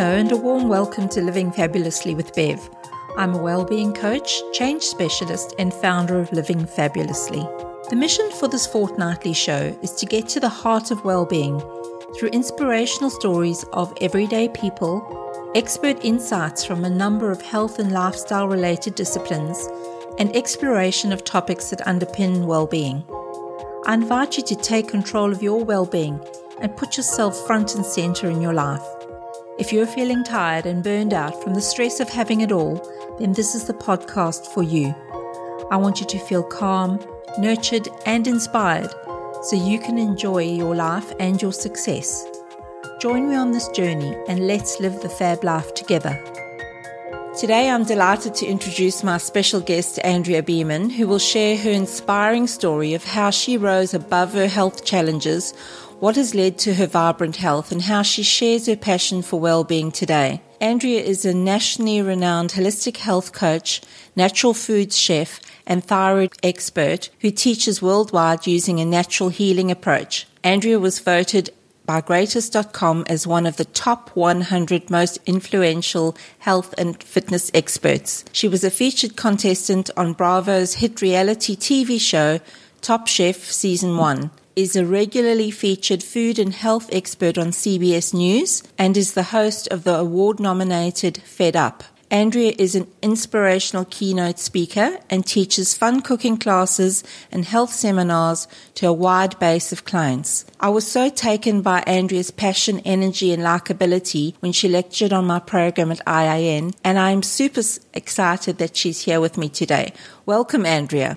Hello, 0.00 0.16
and 0.16 0.32
a 0.32 0.36
warm 0.38 0.66
welcome 0.66 1.10
to 1.10 1.20
Living 1.20 1.52
Fabulously 1.52 2.14
with 2.14 2.34
Bev. 2.34 2.70
I'm 3.18 3.34
a 3.34 3.42
well-being 3.42 3.92
coach, 3.92 4.40
change 4.50 4.82
specialist, 4.82 5.54
and 5.58 5.74
founder 5.74 6.18
of 6.18 6.32
Living 6.32 6.64
Fabulously. 6.64 7.46
The 7.90 7.96
mission 7.96 8.30
for 8.30 8.48
this 8.48 8.66
fortnightly 8.66 9.34
show 9.34 9.78
is 9.82 9.92
to 9.96 10.06
get 10.06 10.26
to 10.28 10.40
the 10.40 10.48
heart 10.48 10.90
of 10.90 11.04
well-being 11.04 11.60
through 12.16 12.30
inspirational 12.30 13.10
stories 13.10 13.62
of 13.74 13.92
everyday 14.00 14.48
people, 14.48 15.52
expert 15.54 16.02
insights 16.02 16.64
from 16.64 16.86
a 16.86 16.88
number 16.88 17.30
of 17.30 17.42
health 17.42 17.78
and 17.78 17.92
lifestyle 17.92 18.48
related 18.48 18.94
disciplines, 18.94 19.68
and 20.18 20.34
exploration 20.34 21.12
of 21.12 21.24
topics 21.24 21.68
that 21.68 21.80
underpin 21.80 22.46
well-being. 22.46 23.04
I 23.84 23.92
invite 23.92 24.38
you 24.38 24.44
to 24.44 24.56
take 24.56 24.88
control 24.88 25.30
of 25.30 25.42
your 25.42 25.62
well-being 25.62 26.24
and 26.62 26.74
put 26.74 26.96
yourself 26.96 27.46
front 27.46 27.74
and 27.74 27.84
center 27.84 28.30
in 28.30 28.40
your 28.40 28.54
life. 28.54 28.82
If 29.60 29.74
you're 29.74 29.86
feeling 29.86 30.24
tired 30.24 30.64
and 30.64 30.82
burned 30.82 31.12
out 31.12 31.42
from 31.42 31.52
the 31.52 31.60
stress 31.60 32.00
of 32.00 32.08
having 32.08 32.40
it 32.40 32.50
all, 32.50 32.80
then 33.18 33.34
this 33.34 33.54
is 33.54 33.66
the 33.66 33.74
podcast 33.74 34.46
for 34.54 34.62
you. 34.62 34.94
I 35.70 35.76
want 35.76 36.00
you 36.00 36.06
to 36.06 36.18
feel 36.18 36.42
calm, 36.42 36.98
nurtured, 37.38 37.86
and 38.06 38.26
inspired 38.26 38.90
so 39.42 39.56
you 39.56 39.78
can 39.78 39.98
enjoy 39.98 40.44
your 40.44 40.74
life 40.74 41.12
and 41.20 41.42
your 41.42 41.52
success. 41.52 42.26
Join 43.02 43.28
me 43.28 43.34
on 43.34 43.52
this 43.52 43.68
journey 43.68 44.16
and 44.28 44.46
let's 44.46 44.80
live 44.80 45.02
the 45.02 45.10
fab 45.10 45.44
life 45.44 45.74
together. 45.74 46.18
Today, 47.38 47.68
I'm 47.68 47.84
delighted 47.84 48.34
to 48.36 48.46
introduce 48.46 49.04
my 49.04 49.18
special 49.18 49.60
guest, 49.60 49.98
Andrea 50.02 50.42
Beaman, 50.42 50.88
who 50.88 51.06
will 51.06 51.18
share 51.18 51.58
her 51.58 51.70
inspiring 51.70 52.46
story 52.46 52.94
of 52.94 53.04
how 53.04 53.28
she 53.28 53.58
rose 53.58 53.92
above 53.92 54.32
her 54.32 54.48
health 54.48 54.86
challenges 54.86 55.52
what 56.00 56.16
has 56.16 56.34
led 56.34 56.58
to 56.58 56.74
her 56.74 56.86
vibrant 56.86 57.36
health 57.36 57.70
and 57.70 57.82
how 57.82 58.00
she 58.00 58.22
shares 58.22 58.66
her 58.66 58.76
passion 58.76 59.20
for 59.20 59.38
well-being 59.38 59.92
today. 59.92 60.42
Andrea 60.58 61.00
is 61.02 61.24
a 61.26 61.34
nationally 61.34 62.00
renowned 62.00 62.52
holistic 62.52 62.96
health 62.96 63.32
coach, 63.32 63.82
natural 64.16 64.54
foods 64.54 64.98
chef, 64.98 65.40
and 65.66 65.84
thyroid 65.84 66.32
expert 66.42 67.10
who 67.20 67.30
teaches 67.30 67.82
worldwide 67.82 68.46
using 68.46 68.80
a 68.80 68.84
natural 68.84 69.28
healing 69.28 69.70
approach. 69.70 70.26
Andrea 70.42 70.78
was 70.78 70.98
voted 70.98 71.50
by 71.84 72.00
Greatist.com 72.00 73.04
as 73.06 73.26
one 73.26 73.46
of 73.46 73.56
the 73.56 73.64
top 73.66 74.16
100 74.16 74.90
most 74.90 75.18
influential 75.26 76.16
health 76.38 76.74
and 76.78 77.02
fitness 77.02 77.50
experts. 77.52 78.24
She 78.32 78.48
was 78.48 78.64
a 78.64 78.70
featured 78.70 79.16
contestant 79.16 79.90
on 79.96 80.14
Bravo's 80.14 80.74
hit 80.74 81.02
reality 81.02 81.56
TV 81.56 82.00
show 82.00 82.40
Top 82.80 83.06
Chef 83.06 83.36
Season 83.36 83.96
1 83.96 84.30
is 84.56 84.76
a 84.76 84.84
regularly 84.84 85.50
featured 85.50 86.02
food 86.02 86.38
and 86.38 86.54
health 86.54 86.88
expert 86.92 87.38
on 87.38 87.48
CBS 87.48 88.12
News 88.12 88.62
and 88.78 88.96
is 88.96 89.14
the 89.14 89.24
host 89.24 89.68
of 89.68 89.84
the 89.84 89.94
award 89.94 90.40
nominated 90.40 91.18
Fed 91.18 91.56
Up. 91.56 91.84
Andrea 92.12 92.52
is 92.58 92.74
an 92.74 92.88
inspirational 93.02 93.84
keynote 93.84 94.40
speaker 94.40 94.98
and 95.08 95.24
teaches 95.24 95.78
fun 95.78 96.00
cooking 96.00 96.36
classes 96.36 97.04
and 97.30 97.44
health 97.44 97.72
seminars 97.72 98.48
to 98.74 98.88
a 98.88 98.92
wide 98.92 99.38
base 99.38 99.70
of 99.70 99.84
clients. 99.84 100.44
I 100.58 100.70
was 100.70 100.90
so 100.90 101.08
taken 101.08 101.62
by 101.62 101.82
Andrea's 101.82 102.32
passion, 102.32 102.80
energy, 102.80 103.32
and 103.32 103.42
likability 103.42 104.34
when 104.40 104.50
she 104.50 104.68
lectured 104.68 105.12
on 105.12 105.24
my 105.24 105.38
program 105.38 105.92
at 105.92 106.04
IIN, 106.04 106.74
and 106.82 106.98
I'm 106.98 107.22
super 107.22 107.62
excited 107.94 108.58
that 108.58 108.76
she's 108.76 109.02
here 109.02 109.20
with 109.20 109.38
me 109.38 109.48
today. 109.48 109.92
Welcome, 110.26 110.66
Andrea. 110.66 111.16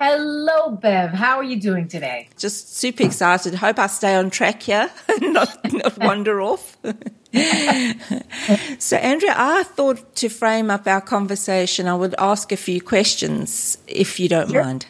Hello, 0.00 0.70
Bev. 0.70 1.10
How 1.10 1.36
are 1.36 1.44
you 1.44 1.60
doing 1.60 1.86
today? 1.86 2.30
Just 2.38 2.74
super 2.74 3.02
excited. 3.02 3.52
Hope 3.52 3.78
I 3.78 3.86
stay 3.86 4.14
on 4.14 4.30
track 4.30 4.62
here 4.62 4.90
and 5.06 5.34
not, 5.34 5.72
not 5.74 5.98
wander 6.02 6.40
off. 6.40 6.78
so, 8.78 8.96
Andrea, 8.96 9.34
I 9.36 9.62
thought 9.62 10.16
to 10.16 10.30
frame 10.30 10.70
up 10.70 10.86
our 10.86 11.02
conversation, 11.02 11.86
I 11.86 11.96
would 11.96 12.14
ask 12.16 12.50
a 12.50 12.56
few 12.56 12.80
questions 12.80 13.76
if 13.86 14.18
you 14.18 14.26
don't 14.30 14.50
sure. 14.50 14.64
mind. 14.64 14.86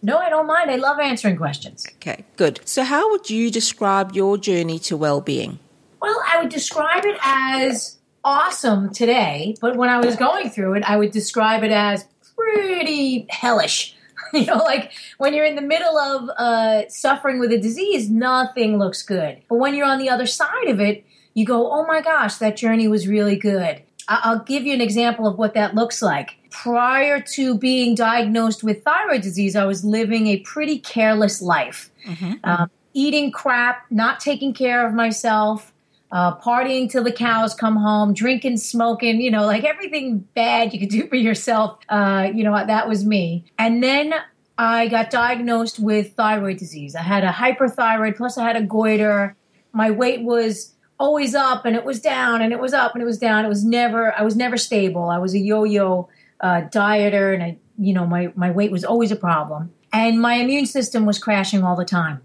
No, 0.00 0.18
I 0.18 0.30
don't 0.30 0.46
mind. 0.46 0.70
I 0.70 0.76
love 0.76 1.00
answering 1.00 1.36
questions. 1.36 1.84
Okay, 1.96 2.24
good. 2.36 2.60
So, 2.64 2.84
how 2.84 3.10
would 3.10 3.28
you 3.28 3.50
describe 3.50 4.14
your 4.14 4.38
journey 4.38 4.78
to 4.80 4.96
well 4.96 5.20
being? 5.20 5.58
Well, 6.00 6.22
I 6.24 6.40
would 6.40 6.50
describe 6.50 7.04
it 7.04 7.18
as 7.20 7.98
awesome 8.22 8.94
today, 8.94 9.56
but 9.60 9.74
when 9.74 9.88
I 9.88 9.98
was 9.98 10.14
going 10.14 10.50
through 10.50 10.74
it, 10.74 10.84
I 10.88 10.98
would 10.98 11.10
describe 11.10 11.64
it 11.64 11.72
as 11.72 12.06
pretty 12.36 13.26
hellish. 13.28 13.96
you 14.38 14.46
know, 14.46 14.56
like 14.56 14.92
when 15.18 15.34
you're 15.34 15.44
in 15.44 15.56
the 15.56 15.62
middle 15.62 15.98
of 15.98 16.30
uh, 16.36 16.88
suffering 16.88 17.38
with 17.38 17.52
a 17.52 17.58
disease, 17.58 18.10
nothing 18.10 18.78
looks 18.78 19.02
good. 19.02 19.42
But 19.48 19.56
when 19.56 19.74
you're 19.74 19.86
on 19.86 19.98
the 19.98 20.08
other 20.08 20.26
side 20.26 20.68
of 20.68 20.80
it, 20.80 21.04
you 21.34 21.46
go, 21.46 21.70
oh 21.70 21.86
my 21.86 22.00
gosh, 22.00 22.36
that 22.36 22.56
journey 22.56 22.88
was 22.88 23.08
really 23.08 23.36
good. 23.36 23.82
I- 24.08 24.20
I'll 24.24 24.40
give 24.40 24.64
you 24.64 24.74
an 24.74 24.80
example 24.80 25.26
of 25.26 25.38
what 25.38 25.54
that 25.54 25.74
looks 25.74 26.02
like. 26.02 26.36
Prior 26.50 27.20
to 27.20 27.56
being 27.56 27.94
diagnosed 27.94 28.62
with 28.62 28.84
thyroid 28.84 29.22
disease, 29.22 29.56
I 29.56 29.64
was 29.64 29.84
living 29.84 30.26
a 30.26 30.38
pretty 30.40 30.78
careless 30.78 31.40
life. 31.40 31.90
Mm-hmm. 32.06 32.32
Um, 32.44 32.70
eating 32.92 33.32
crap, 33.32 33.86
not 33.90 34.20
taking 34.20 34.52
care 34.52 34.86
of 34.86 34.92
myself, 34.92 35.72
uh, 36.12 36.36
partying 36.36 36.90
till 36.90 37.02
the 37.02 37.12
cows 37.12 37.54
come 37.54 37.76
home, 37.76 38.12
drinking, 38.12 38.58
smoking, 38.58 39.20
you 39.20 39.30
know, 39.30 39.46
like 39.46 39.64
everything 39.64 40.18
bad 40.34 40.72
you 40.72 40.78
could 40.78 40.90
do 40.90 41.08
for 41.08 41.16
yourself. 41.16 41.78
Uh, 41.88 42.28
you 42.32 42.44
know, 42.44 42.52
that 42.54 42.86
was 42.86 43.04
me. 43.04 43.46
And 43.58 43.82
then 43.82 44.12
I 44.58 44.88
got 44.88 45.10
diagnosed 45.10 45.80
with 45.80 46.12
thyroid 46.12 46.58
disease. 46.58 46.94
I 46.94 47.02
had 47.02 47.24
a 47.24 47.30
hyperthyroid, 47.30 48.16
plus 48.16 48.36
I 48.36 48.46
had 48.46 48.56
a 48.56 48.62
goiter. 48.62 49.34
My 49.72 49.90
weight 49.90 50.22
was 50.22 50.74
always 51.00 51.34
up 51.34 51.64
and 51.64 51.74
it 51.74 51.84
was 51.84 52.00
down 52.00 52.42
and 52.42 52.52
it 52.52 52.60
was 52.60 52.74
up 52.74 52.92
and 52.94 53.02
it 53.02 53.06
was 53.06 53.18
down. 53.18 53.46
It 53.46 53.48
was 53.48 53.64
never, 53.64 54.16
I 54.16 54.22
was 54.22 54.36
never 54.36 54.58
stable. 54.58 55.08
I 55.08 55.16
was 55.16 55.34
a 55.34 55.38
yo-yo 55.38 56.10
uh, 56.40 56.62
dieter 56.68 57.32
and 57.32 57.42
I, 57.42 57.56
you 57.78 57.94
know, 57.94 58.06
my, 58.06 58.30
my 58.36 58.50
weight 58.50 58.70
was 58.70 58.84
always 58.84 59.10
a 59.10 59.16
problem. 59.16 59.72
And 59.94 60.20
my 60.20 60.34
immune 60.34 60.66
system 60.66 61.06
was 61.06 61.18
crashing 61.18 61.64
all 61.64 61.74
the 61.74 61.86
time. 61.86 62.20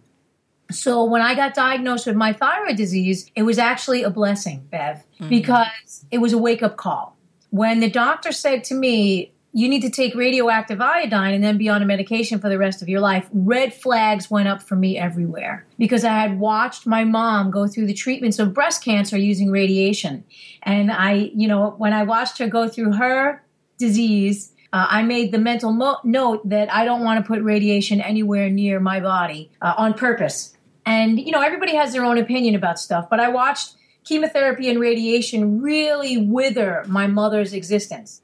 So 0.70 1.04
when 1.06 1.22
I 1.22 1.34
got 1.36 1.54
diagnosed 1.54 2.08
with 2.08 2.16
my 2.16 2.34
thyroid 2.34 2.76
disease, 2.76 3.32
it 3.36 3.44
was 3.44 3.58
actually 3.58 4.04
a 4.04 4.10
blessing, 4.10 4.68
Bev, 4.70 4.98
mm-hmm. 4.98 5.30
because 5.30 6.06
it 6.12 6.18
was 6.18 6.34
a 6.34 6.38
wake 6.38 6.62
up 6.62 6.76
call. 6.76 7.16
When 7.50 7.80
the 7.80 7.90
doctor 7.90 8.32
said 8.32 8.64
to 8.66 8.76
me, 8.76 9.32
you 9.54 9.70
need 9.70 9.82
to 9.82 9.90
take 9.90 10.14
radioactive 10.14 10.82
iodine 10.82 11.34
and 11.34 11.44
then 11.44 11.58
be 11.58 11.70
on 11.70 11.82
a 11.82 11.86
medication 11.86 12.40
for 12.40 12.50
the 12.50 12.58
rest 12.58 12.82
of 12.82 12.90
your 12.90 13.00
life. 13.00 13.28
Red 13.34 13.74
flags 13.74 14.30
went 14.30 14.48
up 14.48 14.62
for 14.62 14.76
me 14.76 14.98
everywhere 14.98 15.66
because 15.80 16.04
I 16.04 16.14
had 16.14 16.40
watched 16.40 16.86
my 16.86 17.04
mom 17.04 17.50
go 17.50 17.66
through 17.66 17.88
the 17.88 17.94
treatments 17.94 18.40
of 18.40 18.54
breast 18.54 18.84
cancer 18.84 19.18
using 19.18 19.50
radiation. 19.50 20.26
And 20.64 20.92
I, 20.92 21.32
you 21.34 21.48
know, 21.48 21.72
when 21.78 21.94
I 21.94 22.04
watched 22.04 22.38
her 22.40 22.48
go 22.48 22.68
through 22.68 22.94
her 22.94 23.44
disease, 23.78 24.52
uh, 24.74 24.86
I 24.90 25.04
made 25.04 25.32
the 25.32 25.40
mental 25.40 25.72
mo- 25.72 26.02
note 26.04 26.48
that 26.50 26.72
I 26.72 26.84
don't 26.84 27.04
want 27.04 27.24
to 27.24 27.28
put 27.28 27.42
radiation 27.42 28.02
anywhere 28.02 28.50
near 28.50 28.80
my 28.80 29.00
body 29.00 29.50
uh, 29.62 29.74
on 29.78 29.94
purpose. 29.94 30.57
And, 30.88 31.20
you 31.20 31.32
know, 31.34 31.42
everybody 31.42 31.76
has 31.76 31.92
their 31.92 32.06
own 32.06 32.18
opinion 32.18 32.56
about 32.56 32.80
stuff, 32.80 33.10
but 33.10 33.20
I 33.20 33.28
watched 33.28 33.76
chemotherapy 34.06 34.70
and 34.70 34.80
radiation 34.80 35.62
really 35.62 36.16
wither 36.16 36.86
my 36.88 37.08
mother's 37.08 37.52
existence. 37.52 38.22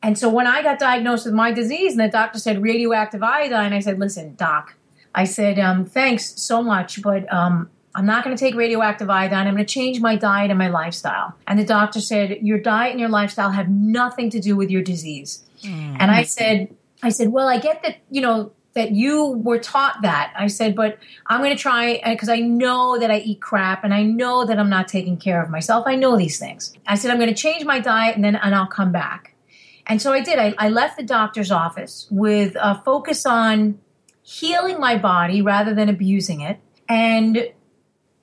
And 0.00 0.16
so 0.16 0.28
when 0.28 0.46
I 0.46 0.62
got 0.62 0.78
diagnosed 0.78 1.24
with 1.26 1.34
my 1.34 1.50
disease 1.50 1.92
and 1.92 2.00
the 2.00 2.08
doctor 2.08 2.38
said 2.38 2.62
radioactive 2.62 3.20
iodine, 3.20 3.72
I 3.72 3.80
said, 3.80 3.98
listen, 3.98 4.36
doc, 4.36 4.76
I 5.12 5.24
said, 5.24 5.58
um, 5.58 5.84
thanks 5.84 6.40
so 6.40 6.62
much, 6.62 7.02
but 7.02 7.30
um, 7.32 7.68
I'm 7.96 8.06
not 8.06 8.22
going 8.22 8.36
to 8.36 8.40
take 8.40 8.54
radioactive 8.54 9.10
iodine. 9.10 9.48
I'm 9.48 9.54
going 9.54 9.66
to 9.66 9.74
change 9.74 10.00
my 10.00 10.14
diet 10.14 10.50
and 10.50 10.58
my 10.58 10.68
lifestyle. 10.68 11.34
And 11.48 11.58
the 11.58 11.64
doctor 11.64 12.00
said, 12.00 12.38
your 12.42 12.60
diet 12.60 12.92
and 12.92 13.00
your 13.00 13.08
lifestyle 13.08 13.50
have 13.50 13.68
nothing 13.68 14.30
to 14.30 14.38
do 14.38 14.54
with 14.54 14.70
your 14.70 14.82
disease. 14.82 15.42
Mm. 15.64 15.96
And 15.98 16.12
I 16.12 16.22
said, 16.22 16.76
I 17.02 17.08
said, 17.08 17.30
well, 17.30 17.48
I 17.48 17.58
get 17.58 17.82
that, 17.82 17.96
you 18.08 18.20
know, 18.20 18.52
that 18.78 18.92
you 18.92 19.26
were 19.26 19.58
taught 19.58 20.02
that. 20.02 20.32
I 20.36 20.46
said, 20.46 20.74
but 20.74 20.98
I'm 21.26 21.40
going 21.42 21.54
to 21.54 21.60
try 21.60 21.96
uh, 21.96 22.10
because 22.10 22.28
I 22.28 22.40
know 22.40 22.98
that 22.98 23.10
I 23.10 23.18
eat 23.18 23.40
crap 23.42 23.84
and 23.84 23.92
I 23.92 24.04
know 24.04 24.44
that 24.46 24.58
I'm 24.58 24.70
not 24.70 24.88
taking 24.88 25.16
care 25.16 25.42
of 25.42 25.50
myself. 25.50 25.84
I 25.86 25.96
know 25.96 26.16
these 26.16 26.38
things. 26.38 26.72
I 26.86 26.94
said, 26.94 27.10
I'm 27.10 27.18
going 27.18 27.28
to 27.28 27.34
change 27.34 27.64
my 27.64 27.80
diet 27.80 28.14
and 28.14 28.24
then 28.24 28.36
and 28.36 28.54
I'll 28.54 28.66
come 28.66 28.92
back. 28.92 29.34
And 29.86 30.00
so 30.00 30.12
I 30.12 30.20
did. 30.20 30.38
I, 30.38 30.54
I 30.58 30.68
left 30.68 30.96
the 30.96 31.02
doctor's 31.02 31.50
office 31.50 32.06
with 32.10 32.56
a 32.60 32.80
focus 32.84 33.26
on 33.26 33.78
healing 34.22 34.78
my 34.78 34.96
body 34.96 35.42
rather 35.42 35.74
than 35.74 35.88
abusing 35.88 36.42
it. 36.42 36.58
And 36.88 37.50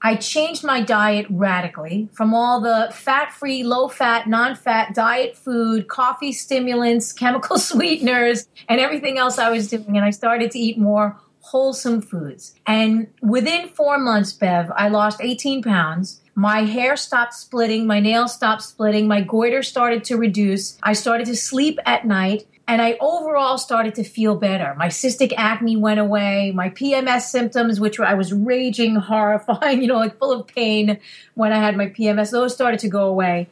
I 0.01 0.15
changed 0.15 0.63
my 0.63 0.81
diet 0.81 1.25
radically 1.29 2.09
from 2.13 2.33
all 2.33 2.61
the 2.61 2.89
fat 2.93 3.33
free, 3.33 3.63
low 3.63 3.87
fat, 3.87 4.27
non 4.27 4.55
fat 4.55 4.93
diet 4.93 5.37
food, 5.37 5.87
coffee 5.87 6.31
stimulants, 6.31 7.11
chemical 7.23 7.57
sweeteners, 7.57 8.47
and 8.69 8.79
everything 8.79 9.17
else 9.17 9.37
I 9.37 9.49
was 9.49 9.69
doing. 9.69 9.97
And 9.97 10.05
I 10.05 10.11
started 10.11 10.51
to 10.51 10.59
eat 10.59 10.77
more 10.77 11.19
wholesome 11.39 12.01
foods. 12.01 12.55
And 12.65 13.07
within 13.21 13.69
four 13.69 13.99
months, 13.99 14.33
Bev, 14.33 14.71
I 14.75 14.89
lost 14.89 15.21
18 15.21 15.61
pounds. 15.61 16.21
My 16.33 16.61
hair 16.63 16.97
stopped 16.97 17.33
splitting, 17.33 17.87
my 17.87 17.99
nails 17.99 18.33
stopped 18.33 18.63
splitting, 18.63 19.07
my 19.07 19.21
goiter 19.21 19.63
started 19.63 20.03
to 20.05 20.17
reduce. 20.17 20.77
I 20.83 20.93
started 20.93 21.27
to 21.27 21.35
sleep 21.35 21.79
at 21.85 22.05
night 22.05 22.47
and 22.67 22.81
I 22.81 22.97
overall 22.99 23.57
started 23.57 23.95
to 23.95 24.03
feel 24.03 24.35
better. 24.35 24.73
My 24.75 24.87
cystic 24.87 25.33
acne 25.37 25.75
went 25.75 25.99
away. 25.99 26.51
My 26.51 26.69
PMS 26.69 27.23
symptoms, 27.23 27.79
which 27.79 27.99
I 27.99 28.15
was 28.15 28.33
raging, 28.33 28.95
horrifying, 28.95 29.81
you 29.81 29.87
know, 29.87 29.97
like 29.97 30.17
full 30.17 30.31
of 30.31 30.47
pain 30.47 30.99
when 31.35 31.53
I 31.53 31.57
had 31.57 31.77
my 31.77 31.87
PMS, 31.87 32.31
those 32.31 32.53
started 32.53 32.79
to 32.81 32.87
go 32.87 33.05
away. 33.07 33.49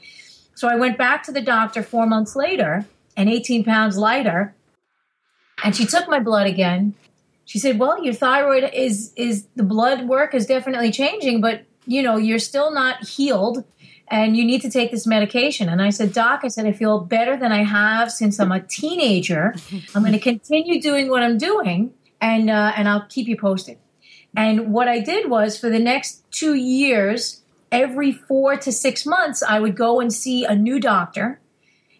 So 0.55 0.67
I 0.67 0.75
went 0.75 0.97
back 0.97 1.23
to 1.23 1.31
the 1.31 1.41
doctor 1.41 1.83
four 1.83 2.05
months 2.05 2.35
later 2.35 2.85
and 3.15 3.29
18 3.29 3.63
pounds 3.63 3.97
lighter. 3.97 4.55
And 5.63 5.75
she 5.75 5.85
took 5.85 6.07
my 6.07 6.19
blood 6.19 6.47
again. 6.47 6.95
She 7.45 7.59
said, 7.59 7.77
"Well, 7.77 8.03
your 8.03 8.13
thyroid 8.13 8.71
is 8.73 9.13
is 9.15 9.47
the 9.55 9.63
blood 9.63 10.07
work 10.07 10.33
is 10.33 10.45
definitely 10.45 10.91
changing, 10.91 11.41
but 11.41 11.65
you 11.85 12.01
know, 12.01 12.17
you're 12.17 12.39
still 12.39 12.71
not 12.71 13.05
healed 13.05 13.63
and 14.07 14.35
you 14.35 14.45
need 14.45 14.61
to 14.61 14.69
take 14.69 14.91
this 14.91 15.07
medication. 15.07 15.69
And 15.69 15.81
I 15.81 15.89
said, 15.89 16.13
Doc, 16.13 16.41
I 16.43 16.47
said, 16.49 16.65
I 16.65 16.73
feel 16.73 16.99
better 16.99 17.37
than 17.37 17.51
I 17.51 17.63
have 17.63 18.11
since 18.11 18.39
I'm 18.39 18.51
a 18.51 18.59
teenager. 18.59 19.55
I'm 19.95 20.01
going 20.03 20.13
to 20.13 20.19
continue 20.19 20.81
doing 20.81 21.09
what 21.09 21.23
I'm 21.23 21.37
doing 21.37 21.93
and, 22.19 22.49
uh, 22.49 22.73
and 22.75 22.87
I'll 22.87 23.05
keep 23.07 23.27
you 23.27 23.37
posted. 23.37 23.77
And 24.35 24.73
what 24.73 24.87
I 24.87 24.99
did 24.99 25.29
was 25.29 25.57
for 25.57 25.69
the 25.69 25.79
next 25.79 26.23
two 26.31 26.55
years, 26.55 27.43
every 27.71 28.11
four 28.11 28.57
to 28.57 28.71
six 28.71 29.05
months, 29.05 29.41
I 29.41 29.59
would 29.59 29.75
go 29.75 29.99
and 29.99 30.11
see 30.11 30.43
a 30.43 30.55
new 30.55 30.79
doctor 30.79 31.39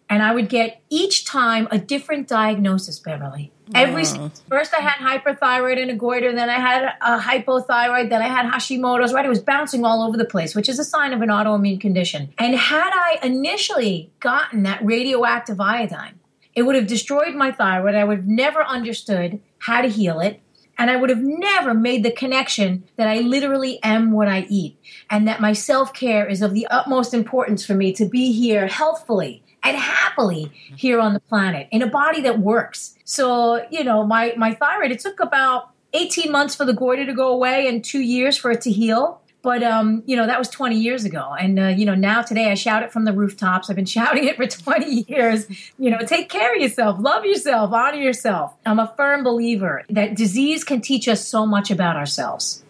and 0.10 0.22
I 0.22 0.34
would 0.34 0.50
get 0.50 0.82
each 0.90 1.26
time 1.26 1.68
a 1.72 1.78
different 1.78 2.28
diagnosis, 2.28 3.00
Beverly. 3.00 3.53
Every 3.74 4.04
first, 4.50 4.74
I 4.77 4.81
had 4.81 5.00
hyperthyroid 5.00 5.81
and 5.81 5.89
a 5.89 5.95
goiter, 5.95 6.33
then 6.33 6.50
I 6.50 6.60
had 6.60 6.94
a 7.01 7.19
hypothyroid, 7.19 8.10
then 8.10 8.21
I 8.21 8.27
had 8.27 8.51
Hashimoto's. 8.51 9.13
Right, 9.13 9.25
it 9.25 9.30
was 9.30 9.39
bouncing 9.39 9.86
all 9.86 10.04
over 10.04 10.18
the 10.18 10.25
place, 10.25 10.56
which 10.56 10.68
is 10.68 10.80
a 10.80 10.83
sign 10.83 11.13
of 11.13 11.21
an 11.21 11.30
autoimmune 11.30 11.80
condition. 11.80 12.33
And 12.38 12.56
had 12.56 12.92
I 12.94 13.19
initially 13.24 14.12
gotten 14.19 14.63
that 14.63 14.83
radioactive 14.83 15.62
iodine, 15.62 16.19
it 16.54 16.63
would 16.63 16.75
have 16.75 16.88
destroyed 16.88 17.36
my 17.36 17.51
thyroid. 17.51 17.95
I 17.95 18.04
would 18.04 18.18
have 18.18 18.27
never 18.27 18.63
understood 18.63 19.39
how 19.60 19.81
to 19.81 19.88
heal 19.88 20.19
it. 20.19 20.42
And 20.77 20.89
I 20.89 20.95
would 20.95 21.12
have 21.12 21.21
never 21.21 21.75
made 21.75 22.04
the 22.04 22.12
connection 22.12 22.83
that 22.95 23.07
I 23.07 23.19
literally 23.19 23.81
am 23.83 24.12
what 24.12 24.27
I 24.27 24.48
eat 24.50 24.77
and 25.09 25.27
that 25.27 25.39
my 25.39 25.54
self 25.54 25.94
care 25.94 26.27
is 26.27 26.42
of 26.42 26.54
the 26.54 26.66
utmost 26.68 27.13
importance 27.13 27.63
for 27.63 27.75
me 27.75 27.94
to 27.94 28.06
be 28.06 28.31
here 28.31 28.68
healthfully 28.68 29.44
and 29.63 29.77
happily 29.77 30.51
here 30.75 31.00
on 31.00 31.13
the 31.13 31.19
planet 31.19 31.68
in 31.71 31.81
a 31.81 31.88
body 31.88 32.21
that 32.21 32.39
works. 32.39 32.95
So, 33.04 33.65
you 33.69 33.83
know, 33.83 34.06
my, 34.06 34.33
my 34.38 34.54
thyroid, 34.54 34.92
it 34.92 35.00
took 35.00 35.19
about 35.19 35.69
18 35.94 36.31
months 36.31 36.56
for 36.56 36.65
the 36.65 36.74
goiter 36.74 37.06
to 37.06 37.13
go 37.13 37.30
away 37.30 37.68
and 37.68 37.83
two 37.83 38.01
years 38.01 38.38
for 38.38 38.51
it 38.51 38.62
to 38.62 38.71
heal. 38.71 39.21
But, 39.42 39.62
um, 39.62 40.04
you 40.06 40.15
know, 40.15 40.25
that 40.25 40.39
was 40.39 40.48
20 40.50 40.80
years 40.80 41.04
ago. 41.04 41.36
And, 41.38 41.60
uh, 41.60 41.68
you 41.68 41.86
know, 41.86 41.95
now 41.95 42.21
today 42.21 42.50
I 42.50 42.54
shout 42.54 42.81
it 42.81 42.94
from 42.94 43.04
the 43.04 43.12
rooftops. 43.12 43.69
I've 43.69 43.75
been 43.75 43.86
shouting 43.98 44.24
it 44.24 44.38
for 44.38 44.48
20 44.48 45.06
years. 45.07 45.48
You 45.77 45.92
know, 45.92 46.00
take 46.00 46.30
care 46.30 46.56
of 46.56 46.62
yourself, 46.62 46.98
love 47.00 47.25
yourself, 47.25 47.74
honor 47.74 47.98
yourself. 47.98 48.54
I'm 48.66 48.80
a 48.80 48.94
firm 48.95 49.24
believer 49.24 49.83
that 49.89 50.16
disease 50.16 50.63
can 50.63 50.81
teach 50.81 51.07
us 51.07 51.27
so 51.27 51.45
much 51.45 51.69
about 51.71 51.98
ourselves. 51.98 52.63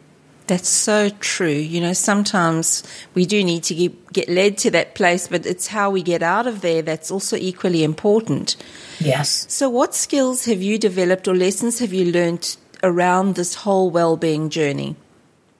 That's 0.47 0.67
so 0.67 1.09
true. 1.09 1.47
You 1.47 1.79
know, 1.79 1.93
sometimes 1.93 2.83
we 3.13 3.25
do 3.25 3.43
need 3.43 3.63
to 3.63 3.75
get, 3.75 4.13
get 4.13 4.29
led 4.29 4.57
to 4.59 4.71
that 4.71 4.93
place, 4.93 5.27
but 5.27 5.45
it's 5.45 5.67
how 5.67 5.89
we 5.89 6.01
get 6.01 6.21
out 6.21 6.47
of 6.47 6.61
there 6.61 6.81
that's 6.81 7.09
also 7.09 7.37
equally 7.37 7.83
important. 7.83 8.57
Yes. 8.99 9.45
So, 9.49 9.69
what 9.69 9.95
skills 9.95 10.45
have 10.45 10.61
you 10.61 10.77
developed 10.77 11.27
or 11.27 11.35
lessons 11.35 11.79
have 11.79 11.93
you 11.93 12.11
learned 12.11 12.57
around 12.83 13.35
this 13.35 13.55
whole 13.55 13.89
well 13.89 14.17
being 14.17 14.49
journey? 14.49 14.97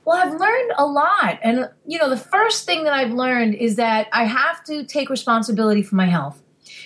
Well, 0.06 0.18
I've 0.18 0.38
learned 0.38 0.72
a 0.78 0.86
lot. 0.86 1.40
And, 1.44 1.70
you 1.88 1.98
know, 1.98 2.10
the 2.10 2.18
first 2.18 2.66
thing 2.66 2.84
that 2.84 2.94
I've 2.94 3.14
learned 3.14 3.56
is 3.56 3.78
that 3.78 4.10
I 4.12 4.26
have 4.26 4.62
to 4.66 4.84
take 4.84 5.10
responsibility 5.10 5.82
for 5.82 5.96
my 5.96 6.08
health. 6.08 6.43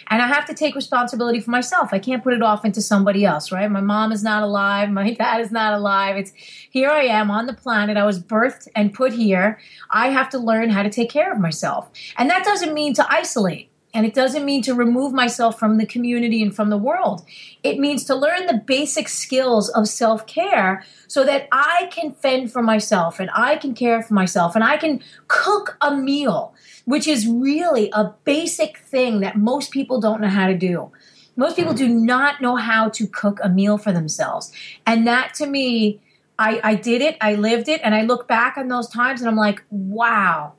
And 0.10 0.22
I 0.22 0.28
have 0.28 0.46
to 0.46 0.54
take 0.54 0.76
responsibility 0.76 1.40
for 1.40 1.52
myself. 1.52 1.90
I 1.92 2.00
can't 2.00 2.24
put 2.24 2.34
it 2.34 2.42
off 2.42 2.66
into 2.66 2.82
somebody 2.82 3.26
else, 3.26 3.52
right? 3.52 3.70
My 3.70 3.82
mom 3.82 4.12
is 4.12 4.24
not 4.24 4.44
alive. 4.44 4.90
My 4.90 5.14
dad 5.20 5.42
is 5.42 5.52
not 5.52 5.74
alive. 5.74 6.18
It's 6.18 6.32
here 6.70 6.90
I 6.90 7.04
am 7.04 7.30
on 7.30 7.46
the 7.46 7.54
planet. 7.54 7.98
I 7.98 8.06
was 8.06 8.22
birthed 8.22 8.68
and 8.76 8.94
put 8.94 9.14
here. 9.14 9.60
I 9.90 10.10
have 10.10 10.30
to 10.30 10.40
learn 10.40 10.70
how 10.70 10.84
to 10.84 10.90
take 10.90 11.10
care 11.10 11.32
of 11.32 11.40
myself. 11.40 11.90
And 12.18 12.30
that 12.30 12.44
doesn't 12.44 12.74
mean 12.74 12.94
to 12.96 13.06
isolate. 13.12 13.70
And 13.94 14.06
it 14.06 14.14
doesn't 14.14 14.46
mean 14.46 14.62
to 14.64 14.76
remove 14.76 15.14
myself 15.14 15.58
from 15.58 15.78
the 15.78 15.86
community 15.86 16.44
and 16.44 16.56
from 16.56 16.70
the 16.70 16.78
world. 16.78 17.26
It 17.64 17.80
means 17.80 18.04
to 18.06 18.16
learn 18.16 18.46
the 18.46 18.62
basic 18.66 19.08
skills 19.08 19.70
of 19.70 19.88
self 19.88 20.28
care 20.28 20.84
so 21.08 21.24
that 21.24 21.48
I 21.52 21.90
can 21.92 22.12
fend 22.12 22.52
for 22.52 22.62
myself 22.62 23.20
and 23.20 23.30
I 23.34 23.56
can 23.56 23.74
care 23.74 24.04
for 24.04 24.14
myself 24.14 24.56
and 24.56 24.64
I 24.64 24.78
can 24.78 25.02
cook 25.28 25.78
a 25.82 25.96
meal 25.96 26.54
which 26.88 27.06
is 27.06 27.28
really 27.28 27.90
a 27.92 28.14
basic 28.24 28.78
thing 28.78 29.20
that 29.20 29.36
most 29.36 29.72
people 29.72 30.00
don't 30.00 30.22
know 30.22 30.30
how 30.30 30.48
to 30.48 30.58
do. 30.58 30.90
Most 31.36 31.58
people 31.58 31.74
hmm. 31.74 31.80
do 31.80 31.90
not 31.90 32.40
know 32.40 32.56
how 32.56 32.88
to 32.88 33.06
cook 33.06 33.42
a 33.44 33.50
meal 33.50 33.78
for 33.78 33.92
themselves. 33.92 34.54
And 34.86 35.06
that 35.06 35.34
to 35.34 35.48
me, 35.48 36.00
I, 36.40 36.62
I 36.64 36.76
did 36.76 37.02
it, 37.02 37.18
I 37.20 37.36
lived 37.36 37.68
it, 37.68 37.82
and 37.84 37.94
I 37.94 38.04
look 38.04 38.26
back 38.26 38.56
on 38.58 38.70
those 38.70 38.88
times 38.88 39.20
and 39.20 39.30
I'm 39.30 39.36
like, 39.36 39.64
wow, 39.70 40.54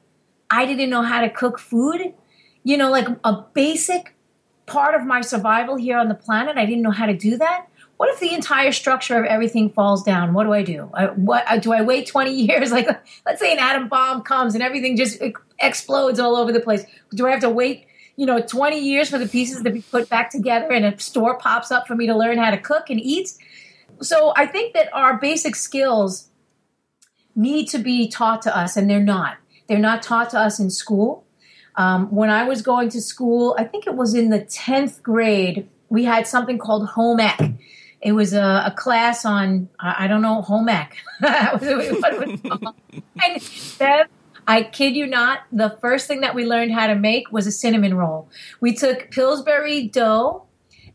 I 0.50 0.66
didn't 0.66 0.90
know 0.90 1.00
how 1.00 1.22
to 1.22 1.30
cook 1.30 1.58
food. 1.58 2.12
You 2.62 2.76
know, 2.76 2.90
like 2.90 3.08
a 3.24 3.44
basic 3.54 4.14
part 4.66 4.94
of 4.94 5.06
my 5.06 5.22
survival 5.22 5.76
here 5.76 5.96
on 5.96 6.08
the 6.08 6.14
planet, 6.14 6.58
I 6.58 6.66
didn't 6.66 6.82
know 6.82 6.90
how 6.90 7.06
to 7.06 7.16
do 7.16 7.38
that 7.38 7.67
what 7.98 8.08
if 8.10 8.20
the 8.20 8.32
entire 8.32 8.70
structure 8.70 9.18
of 9.18 9.24
everything 9.24 9.70
falls 9.70 10.04
down? 10.04 10.32
What 10.32 10.44
do 10.44 10.52
I 10.52 10.62
do? 10.62 10.88
I, 10.94 11.06
what 11.06 11.44
do 11.60 11.72
I 11.72 11.82
wait 11.82 12.06
20 12.06 12.32
years? 12.46 12.70
Like, 12.70 12.86
let's 13.26 13.40
say 13.40 13.52
an 13.52 13.58
atom 13.58 13.88
bomb 13.88 14.22
comes 14.22 14.54
and 14.54 14.62
everything 14.62 14.96
just 14.96 15.20
explodes 15.58 16.20
all 16.20 16.36
over 16.36 16.52
the 16.52 16.60
place. 16.60 16.84
Do 17.12 17.26
I 17.26 17.32
have 17.32 17.40
to 17.40 17.50
wait, 17.50 17.86
you 18.14 18.24
know, 18.24 18.40
20 18.40 18.78
years 18.78 19.10
for 19.10 19.18
the 19.18 19.26
pieces 19.26 19.62
to 19.62 19.70
be 19.70 19.82
put 19.82 20.08
back 20.08 20.30
together 20.30 20.70
and 20.70 20.84
a 20.84 20.98
store 21.00 21.38
pops 21.38 21.72
up 21.72 21.88
for 21.88 21.96
me 21.96 22.06
to 22.06 22.16
learn 22.16 22.38
how 22.38 22.52
to 22.52 22.56
cook 22.56 22.88
and 22.88 23.00
eat? 23.00 23.32
So 24.00 24.32
I 24.36 24.46
think 24.46 24.74
that 24.74 24.94
our 24.94 25.18
basic 25.18 25.56
skills 25.56 26.28
need 27.34 27.66
to 27.70 27.78
be 27.78 28.08
taught 28.08 28.42
to 28.42 28.56
us, 28.56 28.76
and 28.76 28.88
they're 28.88 29.00
not. 29.00 29.38
They're 29.66 29.78
not 29.78 30.02
taught 30.02 30.30
to 30.30 30.38
us 30.38 30.60
in 30.60 30.70
school. 30.70 31.24
Um, 31.74 32.14
when 32.14 32.30
I 32.30 32.44
was 32.44 32.62
going 32.62 32.90
to 32.90 33.00
school, 33.00 33.56
I 33.58 33.64
think 33.64 33.88
it 33.88 33.94
was 33.94 34.14
in 34.14 34.30
the 34.30 34.40
10th 34.40 35.02
grade, 35.02 35.68
we 35.88 36.04
had 36.04 36.28
something 36.28 36.58
called 36.58 36.88
home 36.90 37.18
ec 37.18 37.40
it 38.00 38.12
was 38.12 38.32
a, 38.32 38.62
a 38.66 38.74
class 38.76 39.24
on 39.24 39.68
I, 39.80 40.06
don't 40.06 40.22
know 40.22 40.42
home 40.42 40.68
ec. 40.68 40.96
and 41.20 41.50
Bev, 43.78 44.06
I 44.46 44.62
kid 44.62 44.94
you 44.94 45.06
not, 45.06 45.40
the 45.52 45.76
first 45.80 46.06
thing 46.06 46.20
that 46.20 46.34
we 46.34 46.46
learned 46.46 46.72
how 46.72 46.86
to 46.86 46.94
make 46.94 47.32
was 47.32 47.46
a 47.46 47.52
cinnamon 47.52 47.94
roll. 47.94 48.30
We 48.60 48.74
took 48.74 49.10
Pillsbury 49.10 49.88
dough 49.88 50.44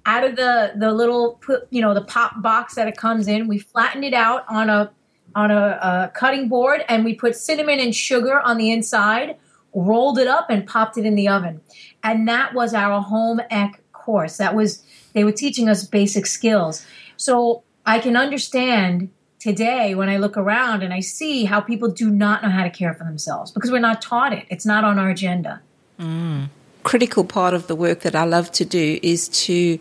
out 0.06 0.24
of 0.24 0.36
the 0.36 0.74
the 0.76 0.92
little 0.92 1.40
you 1.70 1.82
know 1.82 1.94
the 1.94 2.04
pop 2.04 2.42
box 2.42 2.76
that 2.76 2.88
it 2.88 2.98
comes 2.98 3.28
in. 3.28 3.48
We 3.48 3.60
flattened 3.60 4.04
it 4.06 4.14
out 4.14 4.46
on 4.50 4.70
a 4.70 4.92
on 5.36 5.52
a, 5.52 5.80
a 5.82 6.12
cutting 6.14 6.48
board 6.48 6.84
and 6.88 7.04
we 7.04 7.16
put 7.16 7.36
cinnamon 7.36 7.80
and 7.80 7.96
sugar 7.96 8.40
on 8.40 8.58
the 8.58 8.72
inside, 8.72 9.36
rolled 9.74 10.20
it 10.20 10.28
up 10.28 10.50
and 10.50 10.68
popped 10.68 10.98
it 10.98 11.06
in 11.06 11.16
the 11.16 11.28
oven. 11.28 11.62
And 12.04 12.28
that 12.28 12.54
was 12.54 12.74
our 12.74 13.02
home 13.02 13.42
ec 13.50 13.82
course. 13.94 14.38
That 14.38 14.56
was 14.56 14.84
they 15.14 15.24
were 15.24 15.32
teaching 15.32 15.70
us 15.70 15.86
basic 15.86 16.26
skills. 16.26 16.86
So 17.24 17.64
I 17.86 18.00
can 18.00 18.18
understand 18.18 19.10
today 19.40 19.96
when 19.96 20.10
I 20.10 20.18
look 20.18 20.36
around 20.36 20.84
and 20.84 20.94
I 20.94 21.00
see 21.00 21.46
how 21.46 21.62
people 21.62 21.90
do 21.90 22.10
not 22.10 22.44
know 22.44 22.50
how 22.50 22.64
to 22.64 22.70
care 22.70 22.94
for 22.94 23.06
themselves 23.06 23.52
because 23.52 23.72
we're 23.72 23.80
not 23.80 24.02
taught 24.02 24.34
it. 24.34 24.46
It's 24.50 24.66
not 24.66 24.84
on 24.84 25.00
our 25.00 25.10
agenda. 25.10 25.62
Mm. 25.98 26.50
Critical 26.84 27.24
part 27.24 27.54
of 27.54 27.68
the 27.68 27.76
work 27.76 28.02
that 28.02 28.14
I 28.14 28.26
love 28.26 28.52
to 28.54 28.66
do 28.66 29.00
is 29.02 29.30
to 29.48 29.80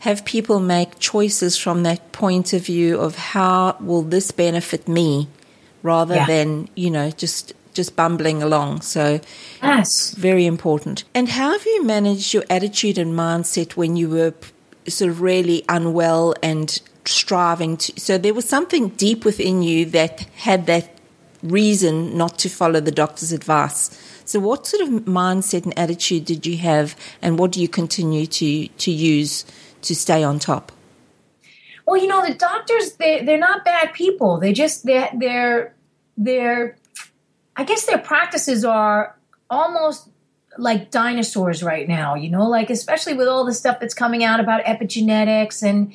have 0.00 0.26
people 0.26 0.60
make 0.60 0.98
choices 0.98 1.56
from 1.56 1.84
that 1.84 2.12
point 2.12 2.52
of 2.52 2.66
view 2.66 3.00
of 3.00 3.16
how 3.16 3.76
will 3.80 4.02
this 4.02 4.30
benefit 4.30 4.86
me 4.86 5.28
rather 5.82 6.16
yeah. 6.16 6.26
than, 6.26 6.68
you 6.74 6.90
know, 6.90 7.10
just 7.10 7.54
just 7.72 7.96
bumbling 7.96 8.42
along. 8.42 8.82
So, 8.82 9.20
yes, 9.62 10.14
very 10.14 10.46
important. 10.46 11.04
And 11.14 11.28
how 11.28 11.50
have 11.52 11.66
you 11.66 11.84
managed 11.84 12.32
your 12.32 12.44
attitude 12.48 12.98
and 12.98 13.14
mindset 13.14 13.72
when 13.72 13.96
you 13.96 14.08
were 14.08 14.32
sort 14.88 15.10
of 15.10 15.20
really 15.20 15.64
unwell 15.68 16.34
and 16.42 16.80
striving 17.04 17.76
to. 17.76 18.00
So 18.00 18.18
there 18.18 18.34
was 18.34 18.48
something 18.48 18.88
deep 18.90 19.24
within 19.24 19.62
you 19.62 19.84
that 19.86 20.20
had 20.36 20.66
that 20.66 20.90
reason 21.42 22.16
not 22.16 22.38
to 22.38 22.48
follow 22.48 22.80
the 22.80 22.90
doctor's 22.90 23.32
advice. 23.32 23.90
So 24.24 24.40
what 24.40 24.66
sort 24.66 24.82
of 24.82 24.88
mindset 25.04 25.64
and 25.64 25.78
attitude 25.78 26.24
did 26.24 26.46
you 26.46 26.56
have, 26.58 26.96
and 27.20 27.38
what 27.38 27.52
do 27.52 27.60
you 27.60 27.68
continue 27.68 28.26
to 28.26 28.68
to 28.68 28.90
use 28.90 29.44
to 29.82 29.94
stay 29.94 30.24
on 30.24 30.38
top? 30.38 30.72
Well, 31.86 32.00
you 32.00 32.08
know, 32.08 32.24
the 32.26 32.34
doctors 32.34 32.92
they 32.94 33.22
they're 33.22 33.38
not 33.38 33.64
bad 33.64 33.92
people. 33.92 34.40
They 34.40 34.52
just 34.52 34.86
they 34.86 35.10
they're 35.14 35.74
they're 36.16 36.76
I 37.56 37.64
guess 37.64 37.84
their 37.84 37.98
practices 37.98 38.64
are 38.64 39.16
almost 39.50 40.08
like 40.58 40.90
dinosaurs 40.90 41.62
right 41.62 41.88
now, 41.88 42.14
you 42.14 42.30
know, 42.30 42.48
like 42.48 42.70
especially 42.70 43.14
with 43.14 43.28
all 43.28 43.44
the 43.44 43.54
stuff 43.54 43.80
that's 43.80 43.94
coming 43.94 44.22
out 44.24 44.40
about 44.40 44.64
epigenetics 44.64 45.62
and 45.62 45.92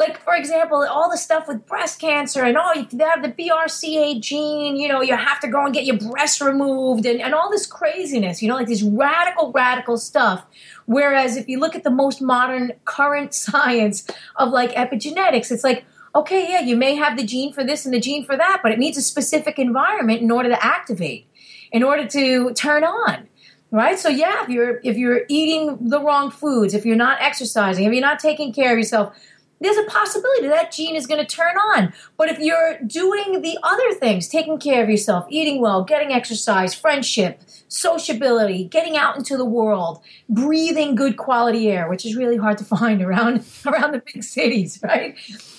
like 0.00 0.18
for 0.18 0.34
example, 0.34 0.82
all 0.88 1.10
the 1.10 1.18
stuff 1.18 1.46
with 1.46 1.66
breast 1.66 2.00
cancer 2.00 2.42
and 2.42 2.56
oh, 2.56 2.72
you 2.72 2.98
have 3.00 3.22
the 3.22 3.28
BRCA 3.28 4.18
gene, 4.20 4.76
you 4.76 4.88
know, 4.88 5.02
you 5.02 5.14
have 5.14 5.38
to 5.40 5.48
go 5.48 5.64
and 5.64 5.74
get 5.74 5.84
your 5.84 5.98
breast 5.98 6.40
removed 6.40 7.04
and, 7.04 7.20
and 7.20 7.34
all 7.34 7.50
this 7.50 7.66
craziness, 7.66 8.42
you 8.42 8.48
know, 8.48 8.54
like 8.54 8.66
this 8.66 8.82
radical, 8.82 9.52
radical 9.52 9.98
stuff. 9.98 10.46
Whereas 10.86 11.36
if 11.36 11.48
you 11.48 11.60
look 11.60 11.76
at 11.76 11.84
the 11.84 11.90
most 11.90 12.22
modern 12.22 12.72
current 12.86 13.34
science 13.46 14.06
of 14.36 14.48
like 14.48 14.72
epigenetics, 14.72 15.52
it's 15.52 15.62
like, 15.62 15.84
okay, 16.14 16.48
yeah, 16.48 16.60
you 16.60 16.76
may 16.76 16.96
have 16.96 17.16
the 17.16 17.24
gene 17.24 17.52
for 17.52 17.62
this 17.62 17.84
and 17.84 17.94
the 17.94 18.00
gene 18.00 18.24
for 18.24 18.36
that, 18.36 18.60
but 18.62 18.72
it 18.72 18.78
needs 18.78 18.96
a 18.96 19.02
specific 19.02 19.58
environment 19.58 20.22
in 20.22 20.30
order 20.30 20.48
to 20.48 20.64
activate, 20.64 21.26
in 21.70 21.82
order 21.82 22.06
to 22.08 22.52
turn 22.54 22.84
on 22.84 23.28
right 23.70 23.98
so 23.98 24.08
yeah 24.08 24.42
if 24.42 24.48
you're 24.48 24.80
if 24.82 24.96
you're 24.96 25.22
eating 25.28 25.88
the 25.88 26.00
wrong 26.00 26.30
foods 26.30 26.74
if 26.74 26.84
you're 26.84 26.96
not 26.96 27.20
exercising 27.20 27.84
if 27.84 27.92
you're 27.92 28.00
not 28.00 28.18
taking 28.18 28.52
care 28.52 28.72
of 28.72 28.78
yourself 28.78 29.14
there's 29.60 29.76
a 29.76 29.84
possibility 29.84 30.48
that 30.48 30.72
gene 30.72 30.96
is 30.96 31.06
going 31.06 31.24
to 31.24 31.26
turn 31.26 31.56
on. 31.56 31.92
But 32.16 32.30
if 32.30 32.38
you're 32.38 32.78
doing 32.86 33.42
the 33.42 33.58
other 33.62 33.92
things, 33.92 34.26
taking 34.26 34.58
care 34.58 34.82
of 34.82 34.88
yourself, 34.88 35.26
eating 35.28 35.60
well, 35.60 35.84
getting 35.84 36.12
exercise, 36.12 36.74
friendship, 36.74 37.42
sociability, 37.68 38.64
getting 38.64 38.96
out 38.96 39.16
into 39.16 39.36
the 39.36 39.44
world, 39.44 40.02
breathing 40.28 40.94
good 40.94 41.18
quality 41.18 41.68
air, 41.68 41.88
which 41.90 42.06
is 42.06 42.16
really 42.16 42.38
hard 42.38 42.56
to 42.58 42.64
find 42.76 43.02
around 43.02 43.44
around 43.66 43.92
the 43.92 44.02
big 44.12 44.24
cities, 44.24 44.80
right? 44.82 45.16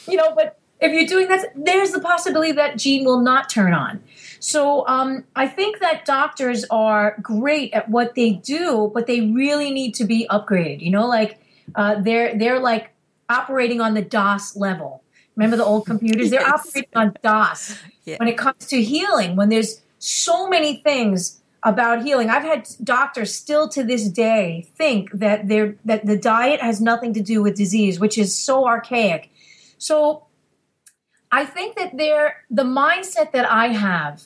You 0.07 0.17
know, 0.17 0.33
but 0.35 0.57
if 0.81 0.91
you're 0.91 1.05
doing 1.05 1.27
that, 1.27 1.53
there's 1.55 1.91
the 1.91 1.99
possibility 1.99 2.51
that 2.53 2.77
gene 2.77 3.05
will 3.05 3.21
not 3.21 3.49
turn 3.49 3.73
on. 3.73 4.03
So 4.39 4.87
um, 4.87 5.23
I 5.35 5.47
think 5.47 5.79
that 5.79 6.03
doctors 6.05 6.65
are 6.71 7.15
great 7.21 7.73
at 7.73 7.87
what 7.89 8.15
they 8.15 8.31
do, 8.31 8.89
but 8.93 9.05
they 9.05 9.21
really 9.21 9.71
need 9.71 9.93
to 9.95 10.05
be 10.05 10.27
upgraded. 10.29 10.81
You 10.81 10.89
know, 10.89 11.07
like 11.07 11.39
uh, 11.75 12.01
they're 12.01 12.37
they're 12.37 12.59
like 12.59 12.91
operating 13.29 13.79
on 13.79 13.93
the 13.93 14.01
DOS 14.01 14.55
level. 14.55 15.03
Remember 15.35 15.55
the 15.55 15.63
old 15.63 15.85
computers? 15.85 16.31
They're 16.31 16.41
yes. 16.47 16.67
operating 16.67 16.89
on 16.95 17.15
DOS 17.23 17.77
yeah. 18.05 18.17
when 18.17 18.27
it 18.27 18.37
comes 18.37 18.65
to 18.67 18.81
healing, 18.81 19.35
when 19.35 19.49
there's 19.49 19.81
so 19.99 20.49
many 20.49 20.77
things 20.77 21.41
about 21.63 22.03
healing. 22.03 22.31
I've 22.31 22.43
had 22.43 22.67
doctors 22.83 23.33
still 23.35 23.69
to 23.69 23.83
this 23.83 24.09
day 24.09 24.67
think 24.75 25.11
that 25.11 25.47
they 25.47 25.75
that 25.85 26.07
the 26.07 26.17
diet 26.17 26.61
has 26.61 26.81
nothing 26.81 27.13
to 27.13 27.21
do 27.21 27.43
with 27.43 27.55
disease, 27.55 27.99
which 27.99 28.17
is 28.17 28.35
so 28.35 28.65
archaic. 28.65 29.29
So 29.77 30.25
I 31.31 31.45
think 31.45 31.77
that 31.77 31.97
there 31.97 32.43
the 32.49 32.63
mindset 32.63 33.31
that 33.31 33.49
I 33.49 33.67
have, 33.67 34.23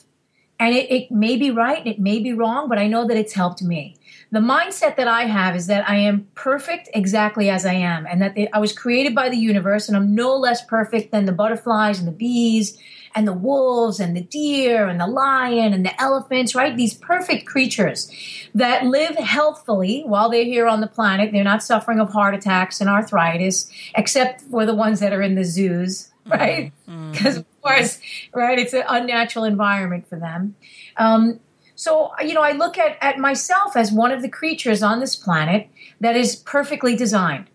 and 0.58 0.74
it, 0.74 0.90
it 0.90 1.10
may 1.10 1.36
be 1.36 1.50
right, 1.50 1.86
it 1.86 1.98
may 1.98 2.18
be 2.18 2.32
wrong, 2.32 2.68
but 2.68 2.78
I 2.78 2.88
know 2.88 3.06
that 3.06 3.16
it's 3.16 3.34
helped 3.34 3.62
me 3.62 3.96
the 4.32 4.40
mindset 4.40 4.96
that 4.96 5.06
I 5.06 5.24
have 5.24 5.54
is 5.54 5.68
that 5.68 5.88
I 5.88 5.96
am 5.96 6.26
perfect 6.34 6.88
exactly 6.92 7.48
as 7.48 7.64
I 7.64 7.74
am, 7.74 8.06
and 8.06 8.20
that 8.22 8.36
I 8.52 8.58
was 8.58 8.72
created 8.72 9.14
by 9.14 9.28
the 9.28 9.36
universe, 9.36 9.88
and 9.88 9.96
I'm 9.96 10.14
no 10.14 10.36
less 10.36 10.64
perfect 10.64 11.12
than 11.12 11.26
the 11.26 11.32
butterflies 11.32 11.98
and 11.98 12.08
the 12.08 12.12
bees 12.12 12.76
and 13.14 13.26
the 13.26 13.32
wolves 13.32 14.00
and 14.00 14.16
the 14.16 14.22
deer 14.22 14.88
and 14.88 15.00
the 15.00 15.06
lion 15.06 15.72
and 15.72 15.86
the 15.86 16.00
elephants, 16.00 16.54
right? 16.54 16.76
These 16.76 16.94
perfect 16.94 17.46
creatures 17.46 18.10
that 18.54 18.84
live 18.84 19.16
healthfully 19.16 20.02
while 20.04 20.28
they're 20.28 20.44
here 20.44 20.66
on 20.66 20.80
the 20.80 20.86
planet. 20.86 21.32
They're 21.32 21.44
not 21.44 21.62
suffering 21.62 21.98
of 21.98 22.12
heart 22.12 22.34
attacks 22.34 22.80
and 22.80 22.90
arthritis, 22.90 23.70
except 23.94 24.42
for 24.42 24.66
the 24.66 24.74
ones 24.74 25.00
that 25.00 25.12
are 25.12 25.22
in 25.22 25.36
the 25.36 25.44
zoos, 25.44 26.12
right? 26.26 26.72
Because, 26.86 27.38
mm-hmm. 27.38 27.38
of 27.38 27.62
course, 27.62 28.00
right, 28.34 28.58
it's 28.58 28.74
an 28.74 28.84
unnatural 28.88 29.44
environment 29.44 30.08
for 30.08 30.18
them. 30.18 30.56
Um, 30.96 31.40
so, 31.74 32.12
you 32.22 32.34
know, 32.34 32.42
I 32.42 32.52
look 32.52 32.78
at, 32.78 32.96
at 33.00 33.18
myself 33.18 33.76
as 33.76 33.92
one 33.92 34.10
of 34.10 34.22
the 34.22 34.28
creatures 34.28 34.82
on 34.82 35.00
this 35.00 35.14
planet 35.14 35.68
that 36.00 36.16
is 36.16 36.36
perfectly 36.36 36.96
designed. 36.96 37.46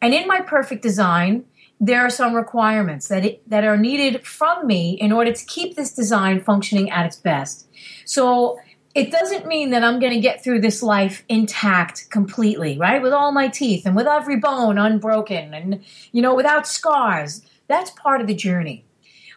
And 0.00 0.14
in 0.14 0.26
my 0.26 0.40
perfect 0.40 0.82
design, 0.82 1.44
there 1.80 2.00
are 2.00 2.10
some 2.10 2.34
requirements 2.34 3.08
that, 3.08 3.24
it, 3.24 3.48
that 3.48 3.64
are 3.64 3.76
needed 3.76 4.26
from 4.26 4.66
me 4.66 4.92
in 5.00 5.12
order 5.12 5.32
to 5.32 5.44
keep 5.44 5.76
this 5.76 5.94
design 5.94 6.40
functioning 6.40 6.90
at 6.90 7.06
its 7.06 7.16
best. 7.16 7.68
So, 8.04 8.58
it 8.94 9.12
doesn't 9.12 9.46
mean 9.46 9.70
that 9.70 9.84
I'm 9.84 10.00
going 10.00 10.14
to 10.14 10.18
get 10.18 10.42
through 10.42 10.60
this 10.60 10.82
life 10.82 11.22
intact 11.28 12.10
completely, 12.10 12.78
right? 12.78 13.00
With 13.00 13.12
all 13.12 13.30
my 13.30 13.46
teeth 13.46 13.86
and 13.86 13.94
with 13.94 14.08
every 14.08 14.36
bone 14.36 14.76
unbroken 14.76 15.54
and, 15.54 15.84
you 16.10 16.20
know, 16.20 16.34
without 16.34 16.66
scars. 16.66 17.42
That's 17.68 17.90
part 17.90 18.20
of 18.20 18.26
the 18.26 18.34
journey. 18.34 18.84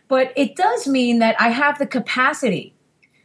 But 0.07 0.33
it 0.35 0.55
does 0.55 0.87
mean 0.87 1.19
that 1.19 1.39
I 1.39 1.49
have 1.49 1.77
the 1.77 1.85
capacity 1.85 2.73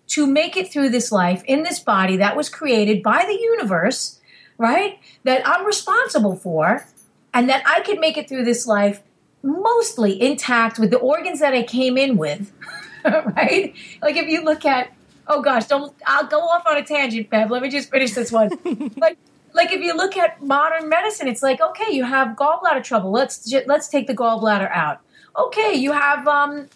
to 0.09 0.27
make 0.27 0.57
it 0.57 0.71
through 0.71 0.91
this 0.91 1.11
life 1.11 1.43
in 1.47 1.63
this 1.63 1.81
body 1.81 2.17
that 2.19 2.37
was 2.37 2.49
created 2.49 3.03
by 3.03 3.25
the 3.27 3.35
universe, 3.35 4.21
right? 4.59 4.99
That 5.25 5.47
I'm 5.49 5.67
responsible 5.67 6.37
for, 6.37 6.87
and 7.35 7.49
that 7.49 7.63
I 7.67 7.81
can 7.81 7.99
make 7.99 8.17
it 8.17 8.29
through 8.29 8.45
this 8.45 8.67
life 8.67 9.03
mostly 9.43 10.21
intact 10.21 10.79
with 10.79 10.91
the 10.91 10.99
organs 10.99 11.41
that 11.41 11.55
I 11.55 11.63
came 11.63 11.97
in 11.97 12.17
with, 12.17 12.53
right? 13.05 13.75
Like 14.03 14.17
if 14.17 14.29
you 14.29 14.45
look 14.45 14.65
at, 14.65 14.93
oh 15.27 15.43
gosh, 15.43 15.67
don't 15.67 15.95
I'll 16.07 16.27
go 16.27 16.41
off 16.41 16.67
on 16.67 16.77
a 16.77 16.85
tangent, 16.85 17.31
Bev. 17.31 17.51
Let 17.51 17.63
me 17.63 17.69
just 17.69 17.91
finish 17.91 18.13
this 18.13 18.33
one. 18.33 18.51
like 18.97 19.19
like 19.57 19.73
if 19.73 19.81
you 19.81 19.97
look 19.97 20.17
at 20.17 20.43
modern 20.43 20.89
medicine, 20.89 21.27
it's 21.27 21.43
like 21.43 21.61
okay, 21.61 21.93
you 21.93 22.05
have 22.05 22.37
gallbladder 22.37 22.85
trouble. 22.85 23.11
Let's 23.11 23.53
let's 23.67 23.89
take 23.89 24.07
the 24.07 24.15
gallbladder 24.15 24.71
out. 24.71 25.01
Okay, 25.37 25.75
you 25.75 25.93
have 25.93 26.29
um, 26.29 26.69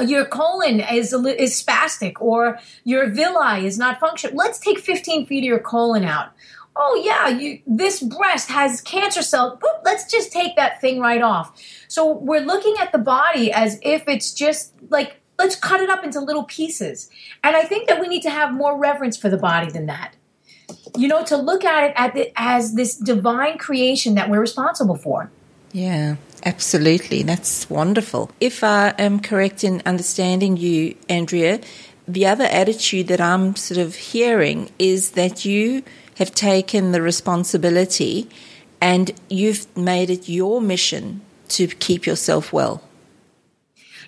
your 0.00 0.24
colon 0.24 0.80
is 0.80 1.12
is 1.12 1.62
spastic 1.62 2.14
or 2.20 2.58
your 2.84 3.08
villi 3.10 3.66
is 3.66 3.78
not 3.78 4.00
functioning. 4.00 4.36
Let's 4.36 4.58
take 4.58 4.78
15 4.78 5.26
feet 5.26 5.40
of 5.40 5.44
your 5.44 5.58
colon 5.58 6.04
out. 6.04 6.30
Oh 6.78 7.00
yeah, 7.02 7.28
you, 7.28 7.60
this 7.66 8.02
breast 8.02 8.50
has 8.50 8.80
cancer 8.82 9.22
cells. 9.22 9.58
Boop, 9.58 9.80
let's 9.84 10.10
just 10.10 10.30
take 10.30 10.56
that 10.56 10.80
thing 10.80 11.00
right 11.00 11.22
off. 11.22 11.58
So 11.88 12.12
we're 12.12 12.42
looking 12.42 12.74
at 12.78 12.92
the 12.92 12.98
body 12.98 13.50
as 13.50 13.78
if 13.82 14.06
it's 14.06 14.32
just 14.32 14.74
like 14.90 15.20
let's 15.38 15.56
cut 15.56 15.80
it 15.80 15.90
up 15.90 16.04
into 16.04 16.20
little 16.20 16.44
pieces. 16.44 17.10
And 17.42 17.56
I 17.56 17.62
think 17.62 17.88
that 17.88 18.00
we 18.00 18.08
need 18.08 18.22
to 18.22 18.30
have 18.30 18.52
more 18.52 18.78
reverence 18.78 19.16
for 19.16 19.28
the 19.28 19.38
body 19.38 19.70
than 19.70 19.86
that. 19.86 20.14
You 20.96 21.08
know, 21.08 21.24
to 21.24 21.36
look 21.36 21.64
at 21.64 21.90
it 21.90 21.92
at 21.96 22.14
the, 22.14 22.32
as 22.36 22.74
this 22.74 22.96
divine 22.96 23.58
creation 23.58 24.14
that 24.14 24.30
we're 24.30 24.40
responsible 24.40 24.96
for. 24.96 25.30
Yeah, 25.72 26.16
absolutely. 26.44 27.22
That's 27.22 27.68
wonderful. 27.68 28.30
If 28.40 28.64
I 28.64 28.94
am 28.98 29.20
correct 29.20 29.62
in 29.62 29.82
understanding 29.84 30.56
you, 30.56 30.96
Andrea, 31.08 31.60
the 32.08 32.26
other 32.26 32.44
attitude 32.44 33.08
that 33.08 33.20
I'm 33.20 33.56
sort 33.56 33.78
of 33.78 33.94
hearing 33.94 34.70
is 34.78 35.10
that 35.12 35.44
you 35.44 35.82
have 36.16 36.32
taken 36.34 36.92
the 36.92 37.02
responsibility 37.02 38.28
and 38.80 39.12
you've 39.28 39.66
made 39.76 40.10
it 40.10 40.28
your 40.28 40.60
mission 40.60 41.20
to 41.48 41.66
keep 41.66 42.06
yourself 42.06 42.52
well. 42.52 42.82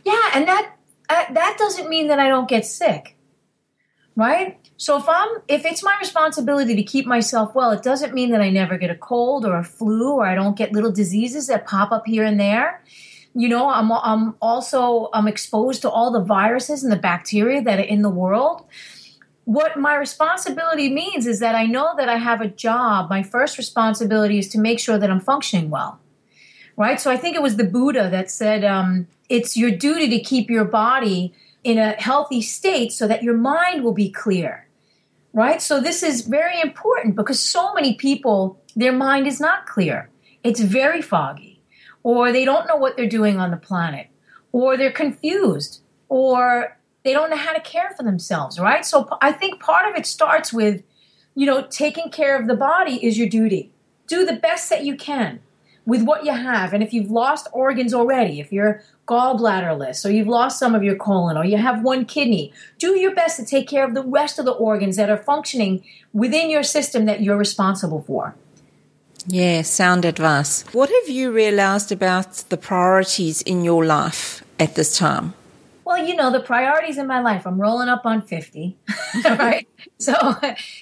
Yeah, 0.05 0.31
and 0.35 0.49
that 0.49 0.73
uh, 1.11 1.25
that 1.33 1.57
doesn't 1.59 1.89
mean 1.89 2.09
that 2.09 2.19
I 2.19 2.29
don't 2.29 2.49
get 2.49 2.65
sick. 2.65 3.17
Right? 4.19 4.59
So 4.79 4.97
if 4.97 5.09
I'm 5.09 5.29
if 5.47 5.65
it's 5.65 5.85
my 5.85 5.97
responsibility 6.01 6.75
to 6.75 6.83
keep 6.83 7.07
myself 7.07 7.55
well, 7.55 7.71
it 7.71 7.85
doesn't 7.85 8.15
mean 8.15 8.33
that 8.33 8.41
I 8.41 8.51
never 8.51 8.77
get 8.77 8.91
a 8.91 8.97
cold 8.97 9.47
or 9.47 9.57
a 9.57 9.63
flu 9.63 10.15
or 10.15 10.27
I 10.27 10.35
don't 10.35 10.57
get 10.57 10.73
little 10.73 10.91
diseases 10.91 11.47
that 11.47 11.69
pop 11.69 11.93
up 11.93 12.05
here 12.05 12.25
and 12.25 12.39
there. 12.41 12.83
You 13.33 13.49
know, 13.49 13.69
I'm 13.71 13.93
I'm 13.93 14.35
also 14.43 15.09
I'm 15.15 15.29
exposed 15.29 15.83
to 15.83 15.91
all 15.91 16.11
the 16.11 16.21
viruses 16.21 16.83
and 16.83 16.91
the 16.91 16.97
bacteria 16.97 17.63
that 17.63 17.79
are 17.79 17.91
in 17.95 18.03
the 18.03 18.11
world. 18.11 18.67
What 19.45 19.79
my 19.79 19.95
responsibility 19.95 20.93
means 20.93 21.25
is 21.29 21.39
that 21.39 21.55
I 21.55 21.67
know 21.67 21.95
that 21.97 22.09
I 22.09 22.17
have 22.17 22.41
a 22.41 22.49
job. 22.49 23.09
My 23.09 23.23
first 23.23 23.57
responsibility 23.57 24.41
is 24.41 24.49
to 24.49 24.59
make 24.59 24.81
sure 24.81 24.99
that 24.99 25.13
I'm 25.13 25.21
functioning 25.21 25.71
well. 25.71 26.01
Right? 26.77 27.01
So 27.01 27.09
I 27.09 27.17
think 27.17 27.37
it 27.37 27.43
was 27.43 27.55
the 27.55 27.63
Buddha 27.63 28.11
that 28.11 28.33
said 28.33 28.65
um, 28.65 29.07
it's 29.29 29.57
your 29.57 29.71
duty 29.71 30.09
to 30.11 30.19
keep 30.19 30.51
your 30.51 30.65
body 30.65 31.35
in 31.65 31.79
a 31.79 31.93
healthy 31.93 32.41
state 32.43 32.93
so 32.93 33.07
that 33.07 33.23
your 33.23 33.37
mind 33.37 33.83
will 33.85 33.95
be 33.95 34.11
clear 34.11 34.69
right? 35.33 35.61
So 35.61 35.81
this 35.81 36.03
is 36.03 36.23
very 36.23 36.61
important 36.61 37.15
because 37.15 37.41
so 37.41 37.73
many 37.75 37.95
people, 37.95 38.61
their 38.75 38.93
mind 38.93 39.27
is 39.27 39.41
not 39.41 39.67
clear. 39.67 40.11
It's 40.43 40.61
very 40.61 41.03
foggy, 41.03 41.63
or 42.03 42.33
they 42.33 42.45
don't 42.45 42.67
know 42.67 42.77
what 42.77 42.97
they're 42.97 43.09
doing 43.09 43.39
on 43.39 43.51
the 43.51 43.57
planet, 43.57 44.09
or 44.53 44.77
they're 44.77 44.93
confused, 44.93 45.83
or 46.09 46.77
they 47.05 47.13
don't 47.13 47.31
know 47.31 47.37
how 47.37 47.53
to 47.53 47.61
care 47.61 47.93
for 47.97 48.03
themselves, 48.03 48.59
right? 48.59 48.85
So 48.85 49.09
I 49.21 49.33
think 49.33 49.61
part 49.61 49.89
of 49.89 49.97
it 49.97 50.07
starts 50.07 50.53
with, 50.53 50.83
you 51.35 51.47
know, 51.47 51.67
taking 51.69 52.11
care 52.11 52.41
of 52.41 52.49
the 52.49 52.57
body 52.57 53.05
is 53.05 53.19
your 53.19 53.29
duty. 53.29 53.71
Do 54.07 54.25
the 54.25 54.37
best 54.37 54.71
that 54.71 54.85
you 54.85 54.97
can 54.97 55.41
with 55.89 56.03
what 56.03 56.23
you 56.27 56.33
have. 56.33 56.75
And 56.75 56.83
if 56.83 56.93
you've 56.93 57.11
lost 57.11 57.49
organs 57.51 57.95
already, 57.95 58.41
if 58.41 58.53
you're 58.53 58.83
gallbladderless, 59.07 60.05
or 60.05 60.11
you've 60.11 60.29
lost 60.29 60.59
some 60.59 60.75
of 60.75 60.83
your 60.85 60.97
colon, 60.97 61.39
or 61.39 61.47
you 61.47 61.57
have 61.57 61.83
one 61.83 62.05
kidney, 62.05 62.53
do 62.79 62.89
your 62.99 63.15
best 63.15 63.39
to 63.39 63.47
take 63.47 63.67
care 63.67 63.87
of 63.87 63.95
the 63.95 64.03
rest 64.03 64.39
of 64.39 64.45
the 64.45 64.53
organs 64.53 64.97
that 64.97 65.09
are 65.09 65.17
functioning 65.17 65.83
within 66.13 66.51
your 66.51 66.63
system 66.63 67.07
that 67.07 67.23
you're 67.23 67.39
responsible 67.39 68.03
for. 68.03 68.35
Yeah, 69.27 69.63
sound 69.63 70.05
advice. 70.05 70.63
What 70.73 70.91
have 70.91 71.09
you 71.09 71.33
realized 71.33 71.91
about 71.91 72.45
the 72.51 72.59
priorities 72.59 73.41
in 73.41 73.65
your 73.65 73.83
life 73.87 74.45
at 74.61 74.75
this 74.75 74.99
time? 74.99 75.33
Well, 75.89 76.05
you 76.05 76.17
know, 76.17 76.31
the 76.31 76.41
priorities 76.41 76.99
in 76.99 77.07
my 77.07 77.21
life. 77.21 77.47
I'm 77.47 77.59
rolling 77.59 77.89
up 77.89 78.05
on 78.05 78.21
50. 78.21 78.77
right? 79.25 79.67
So, 79.97 80.13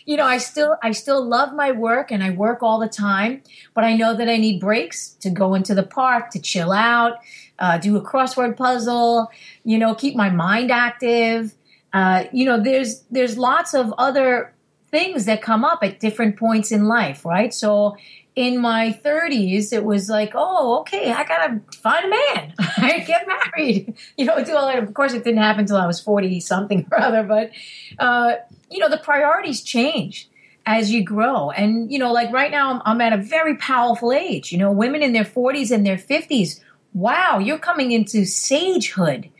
you 0.04 0.16
know, 0.16 0.24
I 0.24 0.38
still 0.38 0.76
I 0.82 0.90
still 0.90 1.24
love 1.24 1.54
my 1.54 1.70
work 1.70 2.10
and 2.10 2.24
I 2.24 2.30
work 2.30 2.60
all 2.60 2.80
the 2.80 2.88
time, 2.88 3.42
but 3.72 3.84
I 3.84 3.94
know 3.94 4.16
that 4.16 4.28
I 4.28 4.36
need 4.36 4.58
breaks 4.58 5.10
to 5.20 5.30
go 5.30 5.54
into 5.54 5.76
the 5.76 5.84
park, 5.84 6.30
to 6.30 6.40
chill 6.40 6.72
out, 6.72 7.18
uh, 7.60 7.78
do 7.78 7.96
a 7.96 8.02
crossword 8.02 8.56
puzzle, 8.56 9.30
you 9.62 9.78
know, 9.78 9.94
keep 9.94 10.16
my 10.16 10.28
mind 10.28 10.72
active. 10.72 11.54
Uh, 11.92 12.24
you 12.32 12.44
know, 12.44 12.60
there's 12.60 13.04
there's 13.08 13.38
lots 13.38 13.74
of 13.74 13.94
other 13.98 14.56
things 14.90 15.24
that 15.26 15.40
come 15.40 15.64
up 15.64 15.84
at 15.84 16.00
different 16.00 16.36
points 16.36 16.72
in 16.72 16.86
life, 16.86 17.24
right? 17.24 17.54
So 17.54 17.96
in 18.36 18.58
my 18.58 19.00
30s, 19.02 19.72
it 19.72 19.82
was 19.82 20.10
like, 20.10 20.32
oh, 20.34 20.80
okay, 20.80 21.10
I 21.10 21.24
gotta 21.24 21.60
find 21.78 22.04
a 22.04 22.08
man, 22.10 22.54
I 22.58 22.98
get 23.00 23.26
married, 23.26 23.96
you 24.18 24.26
know, 24.26 24.44
do 24.44 24.54
all 24.54 24.66
that. 24.66 24.82
Of 24.82 24.92
course, 24.92 25.14
it 25.14 25.24
didn't 25.24 25.40
happen 25.40 25.60
until 25.60 25.78
I 25.78 25.86
was 25.86 26.00
40 26.00 26.38
something 26.40 26.86
or 26.92 27.00
other, 27.00 27.22
but, 27.22 27.50
uh, 27.98 28.34
you 28.70 28.78
know, 28.78 28.90
the 28.90 28.98
priorities 28.98 29.62
change 29.62 30.28
as 30.66 30.92
you 30.92 31.02
grow. 31.02 31.50
And, 31.50 31.90
you 31.90 31.98
know, 31.98 32.12
like 32.12 32.30
right 32.30 32.50
now, 32.50 32.74
I'm, 32.74 32.82
I'm 32.84 33.00
at 33.00 33.14
a 33.14 33.22
very 33.22 33.56
powerful 33.56 34.12
age. 34.12 34.52
You 34.52 34.58
know, 34.58 34.70
women 34.70 35.02
in 35.02 35.12
their 35.12 35.24
40s 35.24 35.70
and 35.70 35.86
their 35.86 35.96
50s, 35.96 36.60
wow, 36.92 37.38
you're 37.38 37.58
coming 37.58 37.92
into 37.92 38.22
sagehood. 38.22 39.30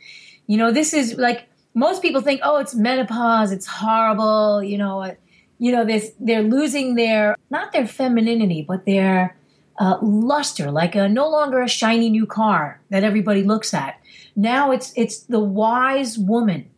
You 0.47 0.57
know, 0.57 0.71
this 0.71 0.93
is 0.93 1.15
like 1.15 1.47
most 1.75 2.01
people 2.01 2.21
think, 2.21 2.41
oh, 2.43 2.57
it's 2.57 2.73
menopause, 2.73 3.51
it's 3.51 3.67
horrible, 3.67 4.63
you 4.63 4.79
know 4.79 5.15
you 5.59 5.71
know, 5.71 5.85
this 5.85 6.11
they're 6.19 6.43
losing 6.43 6.95
their 6.95 7.35
not 7.49 7.71
their 7.71 7.87
femininity, 7.87 8.63
but 8.67 8.85
their 8.85 9.37
uh, 9.79 9.97
luster, 10.01 10.71
like 10.71 10.95
a 10.95 11.07
no 11.07 11.29
longer 11.29 11.61
a 11.61 11.67
shiny 11.67 12.09
new 12.09 12.25
car 12.25 12.81
that 12.89 13.03
everybody 13.03 13.43
looks 13.43 13.73
at. 13.73 13.99
Now 14.35 14.71
it's 14.71 14.93
it's 14.95 15.19
the 15.19 15.39
wise 15.39 16.17
woman 16.17 16.69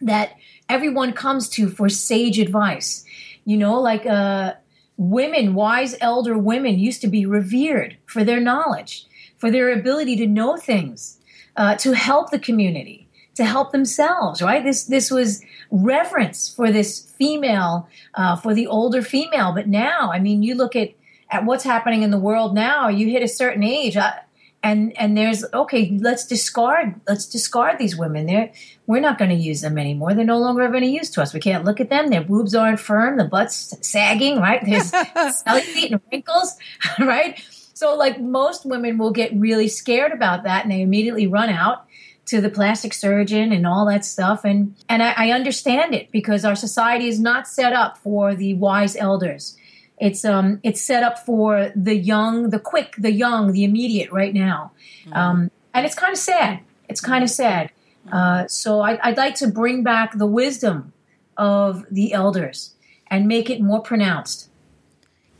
that 0.00 0.32
everyone 0.68 1.12
comes 1.12 1.48
to 1.50 1.68
for 1.68 1.88
sage 1.88 2.38
advice. 2.38 3.04
You 3.44 3.56
know, 3.56 3.80
like 3.80 4.04
uh, 4.04 4.54
women, 4.96 5.54
wise 5.54 5.96
elder 6.00 6.36
women 6.36 6.78
used 6.78 7.00
to 7.02 7.08
be 7.08 7.24
revered 7.24 7.96
for 8.06 8.24
their 8.24 8.40
knowledge, 8.40 9.06
for 9.36 9.50
their 9.50 9.72
ability 9.72 10.16
to 10.16 10.26
know 10.26 10.56
things, 10.56 11.18
uh, 11.56 11.76
to 11.76 11.92
help 11.92 12.30
the 12.30 12.38
community 12.38 13.07
to 13.38 13.44
help 13.44 13.70
themselves, 13.70 14.42
right? 14.42 14.64
This 14.64 14.82
this 14.82 15.12
was 15.12 15.44
reverence 15.70 16.52
for 16.52 16.72
this 16.72 17.08
female, 17.12 17.88
uh, 18.14 18.34
for 18.34 18.52
the 18.52 18.66
older 18.66 19.00
female. 19.00 19.52
But 19.54 19.68
now, 19.68 20.10
I 20.12 20.18
mean, 20.18 20.42
you 20.42 20.56
look 20.56 20.74
at 20.74 20.90
at 21.30 21.44
what's 21.44 21.62
happening 21.62 22.02
in 22.02 22.10
the 22.10 22.18
world 22.18 22.52
now. 22.52 22.88
You 22.88 23.08
hit 23.08 23.22
a 23.22 23.28
certain 23.28 23.62
age, 23.62 23.96
uh, 23.96 24.12
and 24.64 24.92
and 24.98 25.16
there's 25.16 25.44
okay. 25.54 25.96
Let's 26.00 26.26
discard 26.26 27.00
let's 27.06 27.26
discard 27.26 27.78
these 27.78 27.96
women. 27.96 28.26
They're 28.26 28.50
we're 28.88 28.98
not 28.98 29.18
going 29.18 29.30
to 29.30 29.36
use 29.36 29.60
them 29.60 29.78
anymore. 29.78 30.14
They're 30.14 30.24
no 30.24 30.38
longer 30.38 30.62
of 30.62 30.74
any 30.74 30.92
use 30.92 31.10
to 31.10 31.22
us. 31.22 31.32
We 31.32 31.38
can't 31.38 31.64
look 31.64 31.80
at 31.80 31.90
them. 31.90 32.08
Their 32.08 32.24
boobs 32.24 32.56
aren't 32.56 32.80
firm. 32.80 33.18
The 33.18 33.24
butt's 33.24 33.72
sagging. 33.86 34.38
Right? 34.40 34.64
There's 34.64 34.90
feet 35.72 35.92
and 35.92 36.00
wrinkles. 36.10 36.56
Right? 36.98 37.40
So, 37.74 37.94
like 37.94 38.20
most 38.20 38.66
women 38.66 38.98
will 38.98 39.12
get 39.12 39.32
really 39.32 39.68
scared 39.68 40.10
about 40.10 40.42
that, 40.42 40.64
and 40.64 40.72
they 40.72 40.82
immediately 40.82 41.28
run 41.28 41.50
out 41.50 41.87
to 42.28 42.40
the 42.40 42.50
plastic 42.50 42.94
surgeon 42.94 43.52
and 43.52 43.66
all 43.66 43.86
that 43.86 44.04
stuff. 44.04 44.44
And, 44.44 44.74
and 44.88 45.02
I, 45.02 45.14
I 45.16 45.30
understand 45.30 45.94
it 45.94 46.10
because 46.10 46.44
our 46.44 46.54
society 46.54 47.08
is 47.08 47.20
not 47.20 47.48
set 47.48 47.72
up 47.72 47.98
for 47.98 48.34
the 48.34 48.54
wise 48.54 48.96
elders. 48.96 49.56
It's 50.00 50.24
um 50.24 50.60
it's 50.62 50.80
set 50.80 51.02
up 51.02 51.18
for 51.18 51.72
the 51.74 51.96
young, 51.96 52.50
the 52.50 52.60
quick, 52.60 52.94
the 52.98 53.12
young, 53.12 53.52
the 53.52 53.64
immediate 53.64 54.12
right 54.12 54.32
now, 54.32 54.72
mm-hmm. 55.04 55.12
um, 55.12 55.50
and 55.74 55.84
it's 55.84 55.94
kind 55.94 56.12
of 56.12 56.18
sad. 56.18 56.60
It's 56.88 57.00
kind 57.00 57.24
of 57.24 57.30
sad. 57.30 57.72
Uh, 58.10 58.46
so 58.46 58.80
I, 58.80 58.98
I'd 59.02 59.16
like 59.16 59.34
to 59.36 59.48
bring 59.48 59.82
back 59.82 60.16
the 60.16 60.26
wisdom 60.26 60.92
of 61.36 61.84
the 61.90 62.12
elders 62.12 62.74
and 63.08 63.28
make 63.28 63.50
it 63.50 63.60
more 63.60 63.80
pronounced. 63.82 64.48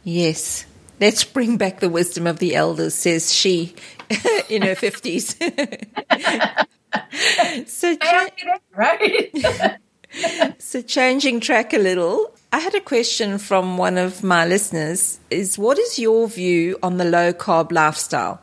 Yes, 0.04 0.66
let's 1.00 1.24
bring 1.24 1.56
back 1.56 1.80
the 1.80 1.88
wisdom 1.88 2.26
of 2.26 2.38
the 2.38 2.54
elders, 2.54 2.94
says 2.94 3.32
she 3.32 3.74
in 4.48 4.62
her 4.62 4.74
fifties. 4.74 5.36
so, 7.66 7.96
cha- 7.96 8.28
right? 8.74 9.30
so, 10.58 10.82
changing 10.82 11.40
track 11.40 11.72
a 11.72 11.78
little, 11.78 12.32
I 12.52 12.60
had 12.60 12.74
a 12.74 12.80
question 12.80 13.38
from 13.38 13.76
one 13.76 13.98
of 13.98 14.22
my 14.22 14.46
listeners 14.46 15.20
is 15.30 15.58
what 15.58 15.78
is 15.78 15.98
your 15.98 16.28
view 16.28 16.78
on 16.82 16.96
the 16.96 17.04
low 17.04 17.32
carb 17.32 17.72
lifestyle? 17.72 18.40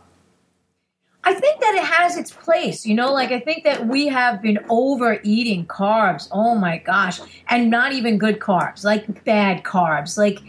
I 1.26 1.34
think 1.34 1.60
that 1.60 1.74
it 1.74 1.84
has 1.84 2.18
its 2.18 2.32
place. 2.32 2.86
You 2.86 2.94
know, 2.94 3.12
like 3.12 3.32
I 3.32 3.40
think 3.40 3.64
that 3.64 3.88
we 3.88 4.08
have 4.08 4.44
been 4.44 4.60
overeating 4.70 5.66
carbs. 5.66 6.28
Oh 6.32 6.54
my 6.54 6.78
gosh. 6.78 7.20
And 7.50 7.72
not 7.72 7.94
even 7.94 8.20
good 8.20 8.40
carbs, 8.40 8.84
like 8.84 9.25
bad 9.25 9.64
carbs, 9.64 10.20
like, 10.20 10.40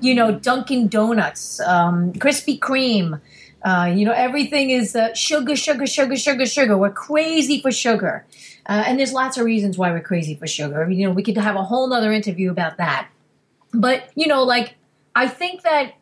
you 0.00 0.12
know, 0.14 0.32
Dunkin' 0.32 0.88
Donuts, 0.88 1.60
um, 1.60 2.12
Krispy 2.14 2.58
Kreme, 2.58 3.20
uh, 3.64 3.90
you 3.94 4.04
know, 4.04 4.12
everything 4.12 4.70
is 4.70 4.94
uh, 4.94 5.14
sugar, 5.14 5.56
sugar, 5.56 5.86
sugar, 5.86 6.16
sugar, 6.16 6.46
sugar. 6.46 6.76
We're 6.76 6.90
crazy 6.90 7.60
for 7.62 7.72
sugar. 7.72 8.26
Uh, 8.66 8.84
and 8.86 8.98
there's 8.98 9.12
lots 9.12 9.38
of 9.38 9.44
reasons 9.44 9.78
why 9.78 9.90
we're 9.90 10.02
crazy 10.02 10.34
for 10.34 10.46
sugar. 10.46 10.88
You 10.90 11.06
know, 11.06 11.12
we 11.12 11.22
could 11.22 11.36
have 11.38 11.56
a 11.56 11.62
whole 11.62 11.88
nother 11.88 12.12
interview 12.12 12.50
about 12.50 12.76
that. 12.76 13.08
But, 13.72 14.10
you 14.14 14.26
know, 14.26 14.44
like, 14.44 14.74
I 15.14 15.28
think 15.28 15.62
that 15.62 15.94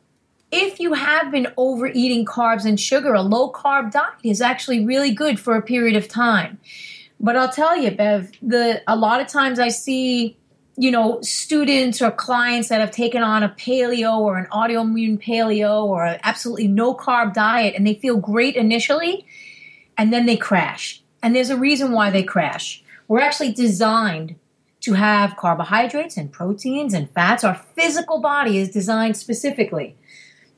if 0.50 0.80
you 0.80 0.92
have 0.92 1.30
been 1.30 1.48
overeating 1.56 2.24
carbs 2.24 2.64
and 2.64 2.78
sugar, 2.78 3.14
a 3.14 3.22
low 3.22 3.50
carb 3.52 3.92
diet 3.92 4.14
is 4.24 4.40
actually 4.40 4.84
really 4.84 5.12
good 5.12 5.38
for 5.38 5.56
a 5.56 5.62
period 5.62 5.96
of 5.96 6.08
time. 6.08 6.58
But 7.20 7.36
I'll 7.36 7.52
tell 7.52 7.76
you, 7.76 7.92
Bev, 7.92 8.32
the 8.42 8.82
a 8.88 8.96
lot 8.96 9.20
of 9.20 9.28
times 9.28 9.60
I 9.60 9.68
see 9.68 10.36
you 10.76 10.90
know, 10.90 11.20
students 11.20 12.00
or 12.00 12.10
clients 12.10 12.68
that 12.68 12.80
have 12.80 12.90
taken 12.90 13.22
on 13.22 13.42
a 13.42 13.48
paleo 13.50 14.18
or 14.18 14.38
an 14.38 14.46
autoimmune 14.46 15.22
paleo 15.22 15.84
or 15.84 16.18
absolutely 16.22 16.68
no 16.68 16.94
carb 16.94 17.34
diet 17.34 17.74
and 17.76 17.86
they 17.86 17.94
feel 17.94 18.16
great 18.16 18.56
initially 18.56 19.26
and 19.98 20.12
then 20.12 20.26
they 20.26 20.36
crash. 20.36 21.02
And 21.22 21.36
there's 21.36 21.50
a 21.50 21.56
reason 21.56 21.92
why 21.92 22.10
they 22.10 22.22
crash. 22.22 22.82
We're 23.06 23.20
actually 23.20 23.52
designed 23.52 24.36
to 24.80 24.94
have 24.94 25.36
carbohydrates 25.36 26.16
and 26.16 26.32
proteins 26.32 26.94
and 26.94 27.10
fats. 27.10 27.44
Our 27.44 27.54
physical 27.54 28.20
body 28.20 28.58
is 28.58 28.70
designed 28.70 29.16
specifically, 29.16 29.94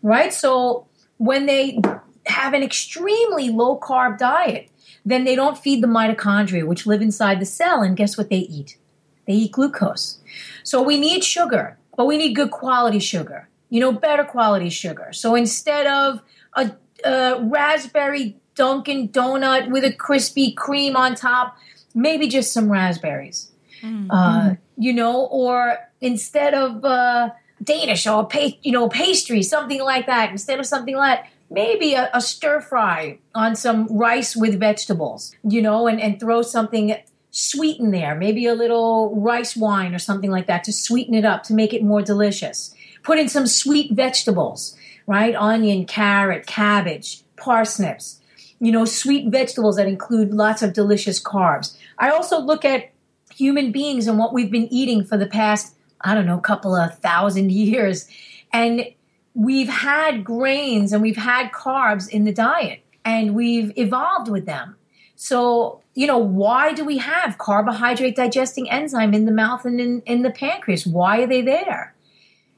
right? 0.03 0.33
So 0.33 0.87
when 1.19 1.47
they 1.47 1.81
have 2.27 2.55
an 2.55 2.63
extremely 2.63 3.51
low 3.51 3.79
carb 3.79 4.19
diet, 4.19 4.71
then 5.05 5.25
they 5.25 5.35
don't 5.35 5.59
feed 5.59 5.83
the 5.83 5.89
mitochondria, 5.89 6.67
which 6.67 6.87
live 6.87 7.03
inside 7.03 7.41
the 7.41 7.47
cell. 7.47 7.83
And 7.83 7.97
guess 7.97 8.17
what 8.17 8.31
they 8.31 8.39
eat? 8.39 8.79
They 9.27 9.33
eat 9.35 9.53
glucose. 9.53 10.19
So 10.63 10.83
we 10.83 10.99
need 10.99 11.25
sugar, 11.25 11.79
but 11.97 12.07
we 12.07 12.17
need 12.17 12.35
good 12.35 12.51
quality 12.51 12.99
sugar, 12.99 13.49
you 13.71 13.81
know, 13.81 13.93
better 13.93 14.25
quality 14.25 14.71
sugar. 14.71 15.13
So 15.13 15.35
instead 15.35 15.87
of 15.87 16.23
a, 16.55 16.73
a 17.05 17.41
raspberry 17.43 18.37
Dunkin' 18.55 19.09
Donut 19.09 19.71
with 19.71 19.85
a 19.85 19.93
Krispy 19.93 20.55
Kreme 20.55 20.95
on 20.95 21.15
top, 21.15 21.57
maybe 21.95 22.29
just 22.29 22.53
some 22.53 22.71
raspberries. 22.71 23.51
Mm-hmm. 23.83 24.11
Uh, 24.11 24.55
you 24.77 24.93
know, 24.93 25.27
or 25.27 25.79
instead 26.01 26.55
of 26.55 26.85
uh, 26.85 27.31
Danish 27.63 28.07
or 28.07 28.27
pa- 28.27 28.57
you 28.63 28.73
know 28.73 28.89
pastry, 28.89 29.43
something 29.43 29.83
like 29.83 30.07
that. 30.07 30.31
Instead 30.31 30.59
of 30.59 30.67
something 30.67 30.97
like 30.97 31.25
maybe 31.51 31.95
a, 31.95 32.11
a, 32.15 32.21
stir 32.21 32.61
fry 32.61 33.19
on 33.35 33.55
some 33.55 33.87
rice 33.89 34.35
with 34.35 34.59
vegetables, 34.59 35.35
you 35.45 35.61
know, 35.61 35.87
and, 35.87 36.01
and 36.01 36.19
throw 36.19 36.43
something 36.43 36.97
sweeten 37.35 37.91
there, 37.91 38.15
maybe 38.15 38.47
a 38.47 38.55
little 38.55 39.13
rice 39.17 39.57
wine 39.57 39.93
or 39.93 39.99
something 39.99 40.31
like 40.31 40.47
that 40.47 40.63
to 40.63 40.73
sweeten 40.73 41.15
it 41.15 41.25
up 41.25 41.43
to 41.43 41.53
make 41.53 41.75
it 41.75 41.83
more 41.83 42.01
delicious. 42.01 42.73
Put 43.03 43.19
in 43.19 43.29
some 43.29 43.49
sweet 43.49 43.93
vegetables, 43.93 44.77
right? 45.09 45.35
Onion, 45.35 45.85
carrot, 45.85 46.47
cabbage, 46.47 47.25
parsnips, 47.37 48.21
you 48.61 48.71
know, 48.71 48.85
sweet 48.85 49.33
vegetables 49.33 49.77
that 49.77 49.89
include 49.89 50.33
lots 50.33 50.63
of 50.63 50.73
delicious 50.73 51.21
carbs. 51.21 51.77
I 51.99 52.11
also 52.11 52.39
look 52.39 52.65
at 52.65 52.93
human 53.35 53.73
beings 53.73 54.07
and 54.07 54.17
what 54.17 54.33
we've 54.33 54.53
been 54.53 54.73
eating 54.73 55.05
for 55.05 55.17
the 55.17 55.27
past, 55.27 55.75
I 56.01 56.15
don't 56.15 56.27
know, 56.27 56.39
couple 56.39 56.77
of 56.77 56.97
thousand 57.01 57.51
years. 57.51 58.09
And 58.53 58.87
we've 59.35 59.69
had 59.69 60.23
grains 60.23 60.93
and 60.93 61.03
we've 61.03 61.17
had 61.17 61.51
carbs 61.51 62.09
in 62.09 62.23
the 62.23 62.33
diet 62.33 62.85
and 63.05 63.35
we've 63.35 63.77
evolved 63.77 64.31
with 64.31 64.47
them. 64.47 64.77
So, 65.25 65.81
you 65.95 66.07
know, 66.07 66.19
why 66.19 66.75
do 66.75 66.85
we 66.85 66.99
have 66.99 67.39
carbohydrate 67.39 68.15
digesting 68.15 68.69
enzyme 68.69 69.15
in 69.15 69.25
the 69.25 69.33
mouth 69.33 69.65
and 69.65 69.81
in, 69.81 70.03
in 70.03 70.21
the 70.21 70.29
pancreas? 70.29 70.87
Why 70.87 71.23
are 71.23 71.27
they 71.27 71.41
there? 71.41 71.95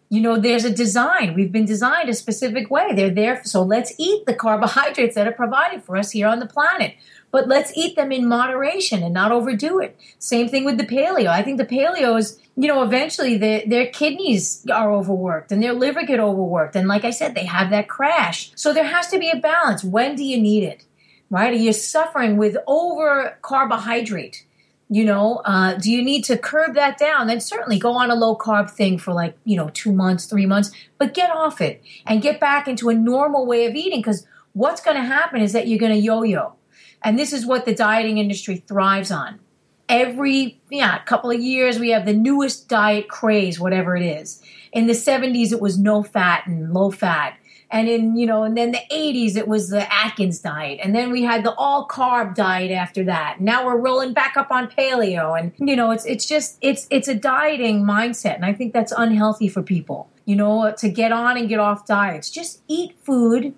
You 0.08 0.20
know, 0.20 0.36
there's 0.36 0.64
a 0.64 0.74
design. 0.74 1.34
We've 1.34 1.52
been 1.52 1.64
designed 1.64 2.08
a 2.08 2.14
specific 2.14 2.68
way. 2.68 2.92
They're 2.92 3.08
there. 3.08 3.40
So 3.44 3.62
let's 3.62 3.94
eat 3.98 4.26
the 4.26 4.34
carbohydrates 4.44 5.14
that 5.14 5.28
are 5.28 5.32
provided 5.32 5.84
for 5.84 5.96
us 5.96 6.10
here 6.10 6.26
on 6.26 6.40
the 6.40 6.46
planet. 6.46 6.96
But 7.30 7.46
let's 7.46 7.70
eat 7.76 7.94
them 7.94 8.10
in 8.10 8.26
moderation 8.26 9.00
and 9.04 9.14
not 9.14 9.30
overdo 9.30 9.78
it. 9.78 9.96
Same 10.18 10.48
thing 10.48 10.64
with 10.64 10.76
the 10.76 10.86
paleo. 10.86 11.28
I 11.28 11.42
think 11.42 11.58
the 11.58 11.66
paleo 11.66 12.18
is, 12.18 12.40
you 12.56 12.66
know, 12.66 12.82
eventually 12.82 13.38
the, 13.38 13.62
their 13.64 13.86
kidneys 13.86 14.66
are 14.68 14.90
overworked 14.92 15.52
and 15.52 15.62
their 15.62 15.72
liver 15.72 16.02
get 16.02 16.18
overworked. 16.18 16.74
And 16.74 16.88
like 16.88 17.04
I 17.04 17.10
said, 17.10 17.36
they 17.36 17.44
have 17.44 17.70
that 17.70 17.88
crash. 17.88 18.50
So 18.56 18.72
there 18.74 18.82
has 18.82 19.06
to 19.12 19.20
be 19.20 19.30
a 19.30 19.36
balance. 19.36 19.84
When 19.84 20.16
do 20.16 20.24
you 20.24 20.42
need 20.42 20.64
it? 20.64 20.82
Right? 21.30 21.52
Are 21.52 21.56
you 21.56 21.72
suffering 21.72 22.36
with 22.36 22.56
over 22.66 23.38
carbohydrate? 23.42 24.44
You 24.88 25.04
know, 25.04 25.42
uh, 25.44 25.74
do 25.74 25.90
you 25.90 26.02
need 26.02 26.24
to 26.24 26.38
curb 26.38 26.74
that 26.74 26.96
down? 26.96 27.26
Then 27.26 27.40
certainly 27.40 27.78
go 27.78 27.94
on 27.94 28.10
a 28.10 28.14
low 28.14 28.36
carb 28.36 28.70
thing 28.70 28.98
for 28.98 29.12
like, 29.12 29.36
you 29.44 29.56
know, 29.56 29.68
two 29.70 29.92
months, 29.92 30.26
three 30.26 30.46
months, 30.46 30.70
but 30.96 31.12
get 31.12 31.30
off 31.30 31.60
it 31.60 31.82
and 32.06 32.22
get 32.22 32.38
back 32.38 32.68
into 32.68 32.88
a 32.88 32.94
normal 32.94 33.46
way 33.46 33.66
of 33.66 33.74
eating 33.74 33.98
because 33.98 34.26
what's 34.52 34.80
going 34.80 34.96
to 34.96 35.02
happen 35.02 35.42
is 35.42 35.52
that 35.54 35.66
you're 35.66 35.80
going 35.80 35.92
to 35.92 35.98
yo 35.98 36.22
yo. 36.22 36.54
And 37.02 37.18
this 37.18 37.32
is 37.32 37.44
what 37.44 37.64
the 37.64 37.74
dieting 37.74 38.18
industry 38.18 38.56
thrives 38.56 39.10
on. 39.10 39.40
Every 39.88 40.60
yeah, 40.70 41.00
a 41.00 41.04
couple 41.04 41.30
of 41.30 41.40
years, 41.40 41.78
we 41.78 41.90
have 41.90 42.06
the 42.06 42.12
newest 42.12 42.68
diet 42.68 43.08
craze, 43.08 43.58
whatever 43.58 43.96
it 43.96 44.04
is. 44.04 44.40
In 44.72 44.86
the 44.86 44.92
70s, 44.92 45.52
it 45.52 45.60
was 45.60 45.78
no 45.78 46.02
fat 46.02 46.46
and 46.46 46.72
low 46.72 46.90
fat 46.90 47.38
and 47.70 47.88
in 47.88 48.16
you 48.16 48.26
know 48.26 48.44
and 48.44 48.56
then 48.56 48.72
the 48.72 48.80
80s 48.90 49.36
it 49.36 49.48
was 49.48 49.68
the 49.68 49.92
atkins 49.92 50.38
diet. 50.38 50.80
And 50.82 50.94
then 50.94 51.10
we 51.10 51.24
had 51.24 51.44
the 51.44 51.54
all 51.54 51.86
carb 51.86 52.34
diet 52.34 52.70
after 52.70 53.04
that. 53.04 53.40
Now 53.40 53.66
we're 53.66 53.78
rolling 53.78 54.12
back 54.12 54.36
up 54.36 54.50
on 54.50 54.68
paleo. 54.68 55.38
And 55.38 55.52
you 55.58 55.76
know 55.76 55.90
it's 55.90 56.04
it's 56.04 56.26
just 56.26 56.58
it's 56.60 56.86
it's 56.90 57.08
a 57.08 57.14
dieting 57.14 57.82
mindset. 57.82 58.36
And 58.36 58.44
i 58.44 58.52
think 58.52 58.72
that's 58.72 58.92
unhealthy 58.96 59.48
for 59.48 59.62
people 59.62 60.10
you 60.24 60.36
know 60.36 60.72
to 60.78 60.88
get 60.88 61.12
on 61.12 61.36
and 61.36 61.48
get 61.48 61.58
off 61.58 61.86
diets. 61.86 62.30
Just 62.30 62.62
eat 62.68 62.96
food 63.02 63.54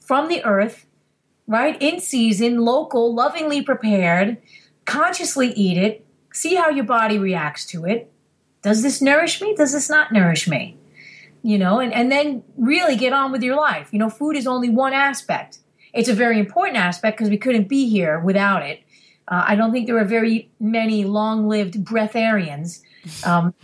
from 0.00 0.28
the 0.28 0.44
earth 0.44 0.86
right? 1.46 1.82
In 1.82 1.98
season 1.98 2.60
local 2.60 3.12
lovingly 3.12 3.60
prepared 3.60 4.38
consciously 4.84 5.52
eat 5.52 5.76
it 5.76 6.06
see 6.32 6.54
how 6.54 6.68
your 6.68 6.84
body 6.84 7.18
reacts 7.18 7.66
to 7.66 7.84
it. 7.84 8.10
Does 8.62 8.82
this 8.82 9.02
nourish 9.02 9.40
me? 9.40 9.54
Does 9.54 9.72
this 9.72 9.90
not 9.90 10.12
nourish 10.12 10.46
me 10.46 10.76
you 11.42 11.58
know, 11.58 11.80
and, 11.80 11.92
and 11.92 12.10
then 12.10 12.42
really 12.56 12.96
get 12.96 13.12
on 13.12 13.32
with 13.32 13.42
your 13.42 13.56
life. 13.56 13.88
You 13.92 13.98
know, 13.98 14.10
food 14.10 14.36
is 14.36 14.46
only 14.46 14.68
one 14.68 14.92
aspect. 14.92 15.58
It's 15.92 16.08
a 16.08 16.14
very 16.14 16.38
important 16.38 16.76
aspect 16.76 17.18
because 17.18 17.30
we 17.30 17.38
couldn't 17.38 17.68
be 17.68 17.88
here 17.88 18.20
without 18.20 18.62
it. 18.62 18.80
Uh, 19.28 19.44
I 19.46 19.54
don't 19.54 19.72
think 19.72 19.86
there 19.86 19.98
are 19.98 20.04
very 20.04 20.50
many 20.58 21.04
long 21.04 21.48
lived 21.48 21.74
breatharians, 21.84 22.82
um, 23.24 23.54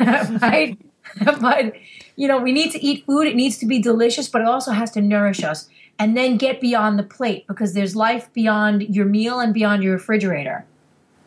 right? 0.40 0.78
but, 1.40 1.72
you 2.16 2.28
know, 2.28 2.38
we 2.38 2.52
need 2.52 2.72
to 2.72 2.82
eat 2.82 3.04
food. 3.06 3.26
It 3.26 3.34
needs 3.34 3.58
to 3.58 3.66
be 3.66 3.80
delicious, 3.80 4.28
but 4.28 4.42
it 4.42 4.46
also 4.46 4.72
has 4.72 4.90
to 4.92 5.00
nourish 5.00 5.42
us. 5.42 5.68
And 5.98 6.14
then 6.14 6.36
get 6.36 6.60
beyond 6.60 6.98
the 6.98 7.02
plate 7.02 7.46
because 7.46 7.72
there's 7.72 7.96
life 7.96 8.30
beyond 8.34 8.82
your 8.82 9.06
meal 9.06 9.40
and 9.40 9.54
beyond 9.54 9.82
your 9.82 9.94
refrigerator. 9.94 10.66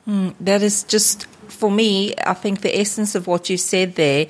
Mm, 0.07 0.35
that 0.39 0.62
is 0.62 0.83
just, 0.83 1.25
for 1.47 1.71
me, 1.71 2.13
I 2.23 2.35
think 2.35 2.62
the 2.62 2.79
essence 2.79 3.15
of 3.15 3.25
what 3.25 3.49
you 3.49 3.57
said 3.57 3.95
there 3.95 4.27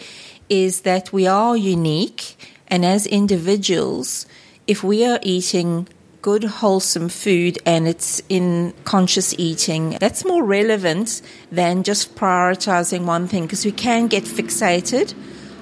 is 0.50 0.82
that 0.82 1.14
we 1.14 1.28
are 1.28 1.56
unique, 1.56 2.36
and 2.68 2.86
as 2.86 3.06
individuals, 3.06 4.26
if 4.68 4.84
we 4.84 5.06
are 5.06 5.20
eating 5.22 5.88
good, 6.22 6.44
wholesome 6.44 7.10
food 7.10 7.58
and 7.66 7.88
it's 7.88 8.22
in 8.30 8.74
conscious 8.84 9.34
eating, 9.38 9.98
that's 10.00 10.26
more 10.26 10.44
relevant 10.44 11.22
than 11.52 11.84
just 11.84 12.16
prioritizing 12.16 13.06
one 13.06 13.28
thing 13.28 13.44
because 13.44 13.66
we 13.66 13.72
can 13.72 14.08
get 14.08 14.24
fixated 14.24 15.14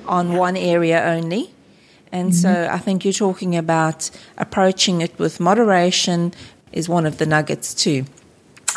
on 0.07 0.33
one 0.33 0.57
area 0.57 1.03
only. 1.03 1.53
And 2.11 2.31
mm-hmm. 2.31 2.39
so 2.39 2.69
I 2.71 2.79
think 2.79 3.05
you're 3.05 3.13
talking 3.13 3.55
about 3.55 4.09
approaching 4.37 5.01
it 5.01 5.17
with 5.19 5.39
moderation 5.39 6.33
is 6.71 6.89
one 6.89 7.05
of 7.05 7.17
the 7.17 7.25
nuggets 7.25 7.73
too. 7.73 8.05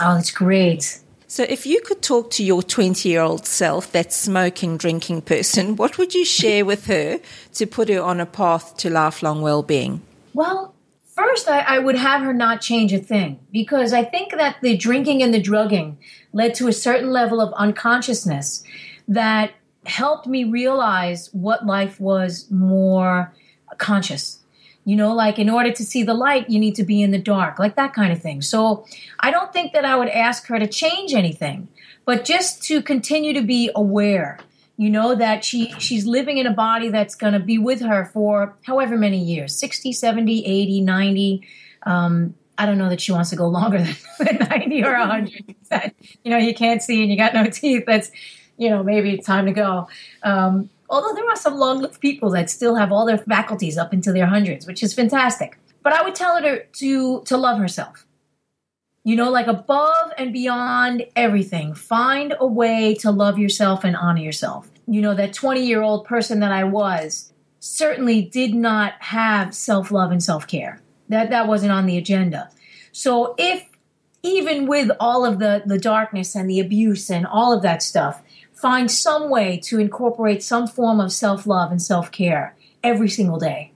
Oh, 0.01 0.15
that's 0.15 0.31
great. 0.31 1.01
So, 1.31 1.45
if 1.45 1.65
you 1.65 1.81
could 1.81 2.03
talk 2.03 2.33
to 2.33 2.43
your 2.43 2.61
20 2.61 3.09
year 3.09 3.21
old 3.21 3.47
self, 3.47 3.93
that 3.93 4.13
smoking, 4.13 4.77
drinking 4.77 5.23
person, 5.23 5.77
what 5.81 5.97
would 5.97 6.13
you 6.13 6.25
share 6.25 6.65
with 6.65 6.87
her 6.87 7.21
to 7.55 7.67
put 7.67 7.89
her 7.89 8.03
on 8.03 8.19
a 8.19 8.27
path 8.27 8.77
to 8.79 8.91
lifelong 8.91 9.41
well 9.41 9.63
being? 9.63 10.03
Well, 10.35 10.75
first, 11.05 11.49
I, 11.49 11.61
I, 11.61 11.79
would 11.79 11.95
have 11.95 12.23
her 12.23 12.35
not 12.35 12.61
change 12.61 12.93
a 12.93 12.99
thing 12.99 13.39
because 13.53 13.93
I 13.93 14.03
think 14.03 14.33
that 14.33 14.57
the 14.61 14.77
drinking 14.77 15.23
and 15.23 15.33
the 15.33 15.41
drugging 15.41 15.99
led 16.33 16.57
to 16.57 16.67
a 16.67 16.73
certain 16.73 17.11
level 17.11 17.41
of 17.41 17.53
unconsciousness 17.53 18.65
that 19.07 19.53
helped 19.87 20.27
me 20.27 20.43
realize 20.43 21.29
what 21.33 21.65
life 21.65 22.01
was 22.01 22.51
more 22.51 23.33
conscious 23.79 24.40
you 24.91 24.97
know 24.97 25.15
like 25.15 25.39
in 25.39 25.49
order 25.49 25.71
to 25.71 25.85
see 25.85 26.03
the 26.03 26.15
light 26.15 26.51
you 26.51 26.59
need 26.59 26.75
to 26.75 26.83
be 26.83 27.01
in 27.01 27.13
the 27.13 27.19
dark 27.35 27.61
like 27.61 27.77
that 27.77 27.95
kind 27.95 28.13
of 28.13 28.21
thing. 28.21 28.43
So 28.43 28.85
i 29.21 29.31
don't 29.31 29.53
think 29.53 29.73
that 29.73 29.85
i 29.85 29.95
would 29.95 30.09
ask 30.09 30.47
her 30.49 30.59
to 30.59 30.67
change 30.67 31.15
anything 31.15 31.69
but 32.05 32.25
just 32.25 32.63
to 32.65 32.83
continue 32.83 33.33
to 33.33 33.43
be 33.43 33.71
aware 33.75 34.39
you 34.77 34.91
know 34.91 35.15
that 35.15 35.45
she 35.45 35.73
she's 35.79 36.07
living 36.07 36.39
in 36.39 36.47
a 36.47 36.53
body 36.53 36.89
that's 36.89 37.15
going 37.15 37.35
to 37.35 37.39
be 37.39 37.57
with 37.57 37.81
her 37.83 38.11
for 38.13 38.57
however 38.67 38.97
many 38.97 39.23
years 39.33 39.57
60 39.57 39.93
70 39.93 40.45
80 40.45 40.81
90 40.81 41.49
um, 41.85 42.35
i 42.59 42.67
don't 42.67 42.79
know 42.79 42.89
that 42.89 43.01
she 43.01 43.13
wants 43.13 43.31
to 43.31 43.37
go 43.37 43.47
longer 43.47 43.79
than, 43.79 43.97
than 44.19 44.49
90 44.49 44.85
or 44.85 44.99
100 44.99 45.93
you 46.25 46.31
know 46.33 46.39
you 46.39 46.55
can't 46.55 46.83
see 46.83 47.03
and 47.03 47.11
you 47.13 47.17
got 47.17 47.33
no 47.33 47.45
teeth 47.45 47.85
that's 47.87 48.11
you 48.61 48.69
know 48.69 48.83
maybe 48.83 49.15
it's 49.15 49.27
time 49.27 49.47
to 49.47 49.53
go. 49.53 49.89
Um, 50.23 50.69
Although 50.91 51.15
there 51.15 51.29
are 51.31 51.37
some 51.37 51.57
long 51.57 51.81
lived 51.81 52.01
people 52.01 52.31
that 52.31 52.51
still 52.51 52.75
have 52.75 52.91
all 52.91 53.07
their 53.07 53.17
faculties 53.17 53.79
up 53.79 53.95
into 53.95 54.13
their 54.13 54.27
hundreds, 54.27 54.67
which 54.67 54.83
is 54.83 54.93
fantastic. 54.93 55.57
But 55.83 55.93
I 55.93 56.03
would 56.03 56.17
tell 56.17 56.43
her 56.43 56.59
to, 56.59 57.23
to 57.23 57.37
love 57.37 57.59
herself. 57.59 58.07
You 59.05 59.17
know, 59.17 59.31
like 59.31 59.47
above 59.47 60.13
and 60.19 60.33
beyond 60.33 61.07
everything, 61.17 61.75
find 61.75 62.35
a 62.39 62.47
way 62.47 62.95
to 62.97 63.11
love 63.11 63.39
yourself 63.39 63.85
and 63.85 63.97
honor 63.97 64.21
yourself. 64.21 64.71
You 64.87 65.01
know, 65.01 65.15
that 65.15 65.33
20 65.33 65.65
year 65.65 65.81
old 65.81 66.05
person 66.05 66.41
that 66.41 66.53
I 66.53 66.65
was 66.65 67.33
certainly 67.61 68.23
did 68.23 68.53
not 68.53 68.95
have 68.99 69.55
self 69.55 69.91
love 69.91 70.11
and 70.11 70.23
self 70.23 70.47
care. 70.47 70.83
That, 71.09 71.31
that 71.31 71.47
wasn't 71.47 71.73
on 71.73 71.87
the 71.87 71.97
agenda. 71.97 72.51
So 72.93 73.35
if 73.39 73.67
even 74.23 74.67
with 74.67 74.91
all 75.01 75.25
of 75.25 75.39
the, 75.39 75.63
the 75.65 75.79
darkness 75.79 76.35
and 76.35 76.51
the 76.51 76.61
abuse 76.61 77.11
and 77.11 77.27
all 77.27 77.53
of 77.53 77.63
that 77.63 77.83
stuff, 77.83 78.23
find 78.61 78.91
some 78.91 79.31
way 79.31 79.59
to 79.65 79.81
incorporate 79.81 80.43
some 80.43 80.67
form 80.67 81.01
of 81.01 81.13
self 81.13 81.47
love 81.47 81.71
and 81.71 81.81
self 81.81 82.13
care 82.13 82.57
every 82.83 83.09
single 83.09 83.39
day. 83.39 83.73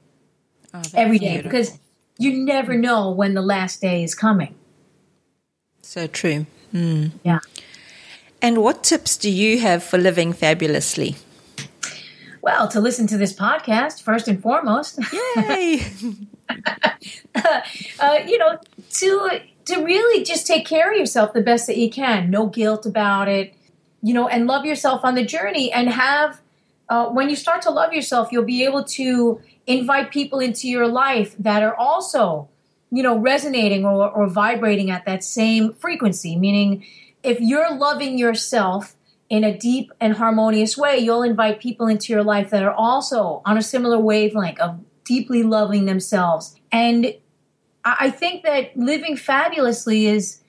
Oh, 0.73 0.83
every 0.95 1.19
day, 1.19 1.41
beautiful. 1.41 1.51
because 1.51 1.79
you 2.19 2.45
never 2.45 2.77
know 2.77 3.11
when 3.11 3.35
the 3.35 3.43
last 3.43 3.81
day 3.81 4.03
is 4.03 4.15
coming. 4.15 4.55
So 5.83 6.07
true. 6.07 6.47
Mm. 6.73 7.13
Yeah. 7.23 7.39
And 8.43 8.63
what 8.63 8.83
tips 8.83 9.17
do 9.17 9.31
you 9.31 9.61
have 9.61 9.83
for 9.83 9.99
living 9.99 10.33
fabulously? 10.33 11.17
Well, 12.43 12.69
to 12.69 12.81
listen 12.81 13.07
to 13.07 13.17
this 13.17 13.33
podcast 13.33 14.03
first 14.03 14.29
and 14.29 14.43
foremost. 14.43 14.99
Yay! 15.37 15.81
uh, 17.35 18.19
you 18.27 18.37
know, 18.37 18.59
to 18.91 19.41
to 19.65 19.83
really 19.83 20.25
just 20.25 20.47
take 20.47 20.67
care 20.67 20.93
of 20.93 20.99
yourself 20.99 21.33
the 21.33 21.41
best 21.41 21.67
that 21.69 21.79
you 21.79 21.89
can. 21.89 22.31
No 22.31 22.47
guilt 22.47 22.85
about 22.85 23.29
it 23.29 23.55
you 24.05 24.13
know, 24.13 24.29
and 24.29 24.47
love 24.47 24.67
yourself 24.67 25.03
on 25.03 25.15
the 25.15 25.25
journey 25.25 25.73
and 25.73 25.89
have, 25.89 26.43
uh, 26.91 27.07
when 27.09 27.31
you 27.31 27.35
start 27.35 27.63
to 27.63 27.71
love 27.71 27.95
yourself, 27.95 28.31
you'll 28.31 28.45
be 28.45 28.63
able 28.63 28.85
to 28.85 29.41
invite 29.67 30.11
people 30.11 30.41
into 30.41 30.69
your 30.69 30.87
life 30.87 31.35
that 31.39 31.63
are 31.63 31.75
also, 31.75 32.47
you 32.93 33.03
know, 33.03 33.17
resonating 33.17 33.87
or, 33.87 34.11
or 34.11 34.29
vibrating 34.29 34.91
at 34.91 35.07
that 35.07 35.25
same 35.25 35.73
frequency. 35.73 36.37
Meaning, 36.37 36.85
if 37.23 37.41
you're 37.41 37.75
loving 37.75 38.19
yourself 38.19 38.95
in 39.31 39.43
a 39.43 39.57
deep 39.57 39.91
and 39.99 40.17
harmonious 40.17 40.77
way, 40.77 40.99
you'll 40.99 41.23
invite 41.23 41.59
people 41.59 41.87
into 41.87 42.13
your 42.13 42.23
life 42.23 42.51
that 42.51 42.63
are 42.63 42.75
also 42.75 43.41
on 43.47 43.57
a 43.57 43.63
similar 43.63 43.99
wavelength 43.99 44.61
of 44.61 44.81
deeply 45.05 45.43
loving 45.43 45.87
themselves. 45.87 46.61
And 46.71 47.15
I 47.87 48.11
think 48.11 48.43
that 48.45 48.77
living 48.77 49.17
fabulously 49.17 50.09
is 50.09 50.41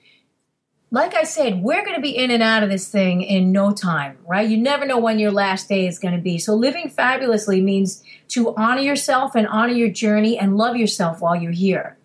like 0.90 1.14
I 1.14 1.24
said, 1.24 1.62
we're 1.62 1.84
going 1.84 1.96
to 1.96 2.00
be 2.00 2.16
in 2.16 2.30
and 2.30 2.42
out 2.42 2.62
of 2.62 2.70
this 2.70 2.88
thing 2.88 3.22
in 3.22 3.50
no 3.50 3.72
time, 3.72 4.18
right? 4.26 4.48
You 4.48 4.56
never 4.56 4.86
know 4.86 4.98
when 4.98 5.18
your 5.18 5.32
last 5.32 5.68
day 5.68 5.86
is 5.86 5.98
going 5.98 6.14
to 6.14 6.20
be. 6.20 6.38
So 6.38 6.54
living 6.54 6.88
fabulously 6.88 7.60
means 7.60 8.04
to 8.28 8.54
honor 8.56 8.82
yourself 8.82 9.34
and 9.34 9.48
honor 9.48 9.72
your 9.72 9.88
journey 9.88 10.38
and 10.38 10.56
love 10.56 10.76
yourself 10.76 11.20
while 11.20 11.34
you're 11.34 11.52
here, 11.52 11.96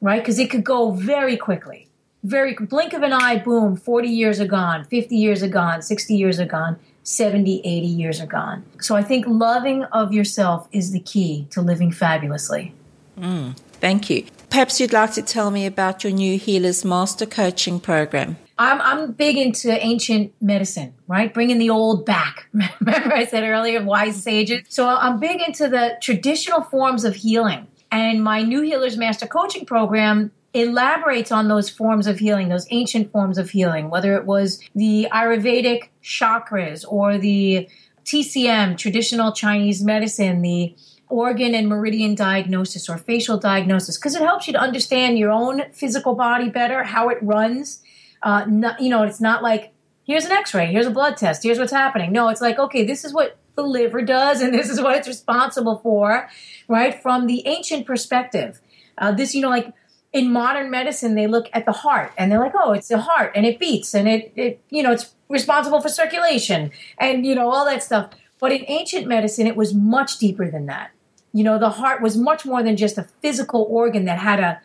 right? 0.00 0.20
Because 0.20 0.38
it 0.38 0.50
could 0.50 0.64
go 0.64 0.90
very 0.90 1.36
quickly. 1.36 1.88
Very 2.24 2.54
blink 2.54 2.92
of 2.92 3.02
an 3.02 3.12
eye, 3.12 3.38
boom, 3.38 3.76
40 3.76 4.08
years 4.08 4.40
are 4.40 4.46
gone, 4.46 4.84
50 4.84 5.16
years 5.16 5.42
are 5.42 5.48
gone, 5.48 5.82
60 5.82 6.14
years 6.14 6.38
are 6.38 6.46
gone, 6.46 6.78
70, 7.04 7.60
80 7.64 7.86
years 7.86 8.20
are 8.20 8.26
gone. 8.26 8.64
So 8.80 8.94
I 8.94 9.02
think 9.02 9.26
loving 9.26 9.84
of 9.84 10.12
yourself 10.12 10.68
is 10.70 10.92
the 10.92 11.00
key 11.00 11.46
to 11.50 11.60
living 11.60 11.90
fabulously. 11.90 12.74
Mm, 13.18 13.56
thank 13.80 14.08
you. 14.08 14.26
Perhaps 14.52 14.80
you'd 14.80 14.92
like 14.92 15.14
to 15.14 15.22
tell 15.22 15.50
me 15.50 15.64
about 15.64 16.04
your 16.04 16.12
new 16.12 16.38
Healers 16.38 16.84
Master 16.84 17.24
Coaching 17.24 17.80
Program. 17.80 18.36
I'm, 18.58 18.82
I'm 18.82 19.12
big 19.12 19.38
into 19.38 19.72
ancient 19.82 20.34
medicine, 20.42 20.92
right? 21.08 21.32
Bringing 21.32 21.56
the 21.56 21.70
old 21.70 22.04
back. 22.04 22.48
Remember, 22.52 23.14
I 23.14 23.24
said 23.24 23.44
earlier, 23.44 23.82
wise 23.82 24.22
sages. 24.22 24.60
So 24.68 24.86
I'm 24.86 25.18
big 25.18 25.40
into 25.40 25.68
the 25.68 25.96
traditional 26.02 26.60
forms 26.60 27.06
of 27.06 27.14
healing. 27.14 27.66
And 27.90 28.22
my 28.22 28.42
new 28.42 28.60
Healers 28.60 28.98
Master 28.98 29.26
Coaching 29.26 29.64
Program 29.64 30.30
elaborates 30.52 31.32
on 31.32 31.48
those 31.48 31.70
forms 31.70 32.06
of 32.06 32.18
healing, 32.18 32.50
those 32.50 32.66
ancient 32.70 33.10
forms 33.10 33.38
of 33.38 33.48
healing, 33.48 33.88
whether 33.88 34.18
it 34.18 34.26
was 34.26 34.60
the 34.74 35.08
Ayurvedic 35.10 35.88
chakras 36.04 36.84
or 36.86 37.16
the 37.16 37.70
TCM, 38.04 38.76
traditional 38.76 39.32
Chinese 39.32 39.82
medicine, 39.82 40.42
the 40.42 40.76
organ 41.12 41.54
and 41.54 41.68
meridian 41.68 42.14
diagnosis 42.14 42.88
or 42.88 42.96
facial 42.96 43.36
diagnosis 43.36 43.98
because 43.98 44.14
it 44.14 44.22
helps 44.22 44.46
you 44.46 44.52
to 44.54 44.58
understand 44.58 45.18
your 45.18 45.30
own 45.30 45.62
physical 45.72 46.14
body 46.14 46.48
better, 46.48 46.84
how 46.84 47.10
it 47.10 47.18
runs. 47.20 47.82
Uh, 48.22 48.46
not, 48.46 48.80
you 48.80 48.88
know, 48.88 49.02
it's 49.02 49.20
not 49.20 49.42
like 49.42 49.72
here's 50.06 50.24
an 50.24 50.32
X-ray, 50.32 50.66
here's 50.72 50.86
a 50.86 50.90
blood 50.90 51.18
test, 51.18 51.42
here's 51.42 51.58
what's 51.58 51.72
happening. 51.72 52.12
No, 52.12 52.28
it's 52.30 52.40
like 52.40 52.58
okay, 52.58 52.84
this 52.84 53.04
is 53.04 53.12
what 53.12 53.36
the 53.56 53.62
liver 53.62 54.00
does, 54.00 54.40
and 54.40 54.54
this 54.54 54.70
is 54.70 54.80
what 54.80 54.96
it's 54.96 55.06
responsible 55.06 55.78
for, 55.82 56.30
right? 56.66 57.00
From 57.02 57.26
the 57.26 57.46
ancient 57.46 57.86
perspective, 57.86 58.62
uh, 58.96 59.12
this 59.12 59.34
you 59.34 59.42
know 59.42 59.50
like 59.50 59.74
in 60.14 60.32
modern 60.32 60.70
medicine 60.70 61.14
they 61.14 61.26
look 61.26 61.48
at 61.52 61.66
the 61.66 61.72
heart 61.72 62.12
and 62.18 62.30
they're 62.30 62.38
like 62.38 62.52
oh 62.54 62.72
it's 62.72 62.88
the 62.88 62.98
heart 62.98 63.32
and 63.34 63.46
it 63.46 63.58
beats 63.58 63.94
and 63.94 64.08
it, 64.08 64.32
it 64.36 64.60
you 64.68 64.82
know 64.82 64.92
it's 64.92 65.14
responsible 65.28 65.80
for 65.80 65.88
circulation 65.88 66.70
and 66.98 67.24
you 67.24 67.34
know 67.34 67.50
all 67.50 67.64
that 67.64 67.82
stuff 67.82 68.10
but 68.38 68.52
in 68.52 68.62
ancient 68.68 69.06
medicine 69.06 69.46
it 69.46 69.56
was 69.56 69.72
much 69.72 70.18
deeper 70.18 70.50
than 70.50 70.66
that 70.66 70.90
you 71.32 71.44
know 71.44 71.58
the 71.58 71.70
heart 71.70 72.02
was 72.02 72.16
much 72.16 72.44
more 72.44 72.62
than 72.62 72.76
just 72.76 72.98
a 72.98 73.04
physical 73.20 73.66
organ 73.70 74.04
that 74.04 74.18
had 74.18 74.40
a, 74.40 74.60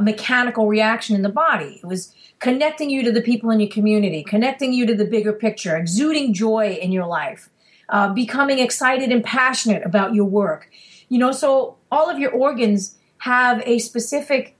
mechanical 0.00 0.66
reaction 0.66 1.14
in 1.14 1.22
the 1.22 1.28
body 1.28 1.78
it 1.80 1.86
was 1.86 2.12
connecting 2.40 2.90
you 2.90 3.04
to 3.04 3.12
the 3.12 3.22
people 3.22 3.48
in 3.48 3.60
your 3.60 3.70
community 3.70 4.24
connecting 4.24 4.72
you 4.72 4.84
to 4.84 4.92
the 4.92 5.04
bigger 5.04 5.32
picture 5.32 5.76
exuding 5.76 6.34
joy 6.34 6.76
in 6.82 6.90
your 6.90 7.06
life 7.06 7.48
uh, 7.90 8.12
becoming 8.12 8.58
excited 8.58 9.12
and 9.12 9.22
passionate 9.22 9.86
about 9.86 10.14
your 10.14 10.24
work 10.24 10.68
you 11.08 11.16
know 11.16 11.30
so 11.30 11.76
all 11.92 12.10
of 12.10 12.18
your 12.18 12.32
organs 12.32 12.96
have 13.18 13.62
a 13.66 13.78
specific 13.78 14.56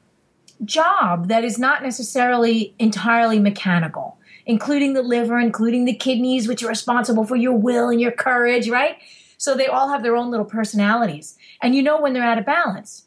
job 0.64 1.28
that 1.28 1.44
is 1.44 1.58
not 1.58 1.82
necessarily 1.82 2.74
entirely 2.78 3.38
mechanical, 3.38 4.18
including 4.46 4.94
the 4.94 5.02
liver, 5.02 5.38
including 5.38 5.84
the 5.84 5.94
kidneys, 5.94 6.48
which 6.48 6.62
are 6.62 6.68
responsible 6.68 7.24
for 7.24 7.36
your 7.36 7.56
will 7.56 7.88
and 7.88 8.00
your 8.00 8.12
courage, 8.12 8.68
right? 8.68 8.96
So 9.36 9.54
they 9.54 9.66
all 9.66 9.88
have 9.88 10.02
their 10.02 10.16
own 10.16 10.30
little 10.30 10.46
personalities. 10.46 11.38
And 11.62 11.74
you 11.74 11.82
know 11.82 12.00
when 12.00 12.12
they're 12.12 12.22
out 12.22 12.38
of 12.38 12.46
balance. 12.46 13.04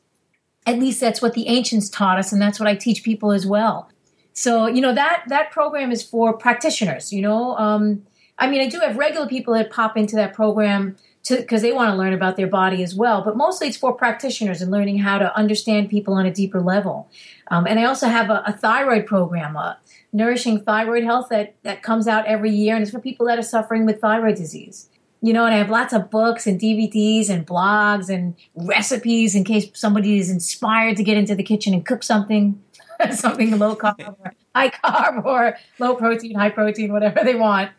At 0.66 0.80
least 0.80 1.00
that's 1.00 1.22
what 1.22 1.34
the 1.34 1.48
ancients 1.48 1.90
taught 1.90 2.20
us, 2.20 2.32
and 2.32 2.42
that's 2.42 2.60
what 2.60 2.70
I 2.70 2.76
teach 2.76 3.04
people 3.04 3.32
as 3.32 3.48
well. 3.48 3.90
So, 4.34 4.68
you 4.68 4.80
know, 4.80 4.94
that 4.94 5.24
that 5.28 5.52
program 5.52 5.92
is 5.92 6.04
for 6.04 6.34
practitioners, 6.34 7.12
you 7.12 7.22
know. 7.22 7.56
Um, 7.58 8.04
I 8.38 8.50
mean, 8.50 8.62
I 8.62 8.68
do 8.68 8.80
have 8.80 8.98
regular 8.98 9.28
people 9.28 9.54
that 9.56 9.72
pop 9.72 9.98
into 9.98 10.16
that 10.16 10.34
program 10.34 10.98
because 11.28 11.62
they 11.62 11.72
want 11.72 11.92
to 11.92 11.96
learn 11.96 12.14
about 12.14 12.36
their 12.36 12.48
body 12.48 12.82
as 12.82 12.96
well. 12.96 13.24
But 13.24 13.38
mostly 13.38 13.68
it's 13.68 13.78
for 13.78 13.94
practitioners 13.94 14.62
and 14.62 14.72
learning 14.72 15.00
how 15.00 15.20
to 15.20 15.36
understand 15.38 15.90
people 15.90 16.16
on 16.16 16.26
a 16.26 16.34
deeper 16.34 16.62
level. 16.62 17.10
Um, 17.50 17.68
and 17.68 17.80
I 17.80 17.84
also 17.84 18.08
have 18.08 18.30
a, 18.30 18.44
a, 18.48 18.54
thyroid 18.54 19.06
program, 19.06 19.56
a 19.56 19.78
nourishing 20.12 20.62
thyroid 20.62 21.04
health 21.04 21.28
that, 21.30 21.56
that 21.64 21.84
comes 21.84 22.08
out 22.08 22.26
every 22.26 22.52
year, 22.52 22.76
and 22.76 22.82
it's 22.82 22.92
for 22.92 23.00
people 23.00 23.28
that 23.28 23.38
are 23.38 23.44
suffering 23.44 23.86
with 23.86 24.02
thyroid 24.02 24.36
disease. 24.36 24.90
You 25.22 25.34
know, 25.34 25.46
and 25.46 25.54
I 25.54 25.60
have 25.60 25.70
lots 25.70 25.94
of 25.94 26.10
books 26.10 26.48
and 26.48 26.60
DVDs 26.60 27.30
and 27.30 27.46
blogs 27.46 28.10
and 28.10 28.36
recipes 28.56 29.36
in 29.36 29.44
case 29.44 29.68
somebody 29.74 30.18
is 30.18 30.32
inspired 30.32 30.98
to 30.98 31.04
get 31.04 31.16
into 31.16 31.36
the 31.36 31.44
kitchen 31.44 31.74
and 31.74 31.86
cook 31.86 32.02
something, 32.02 32.62
something 33.12 33.58
low 33.58 33.76
carb 33.76 34.00
or 34.20 34.34
high 34.56 34.70
carb 34.70 35.24
or 35.24 35.58
low 35.78 35.96
protein, 35.96 36.36
high 36.36 36.50
protein, 36.50 36.92
whatever 36.92 37.24
they 37.24 37.36
want. 37.36 37.72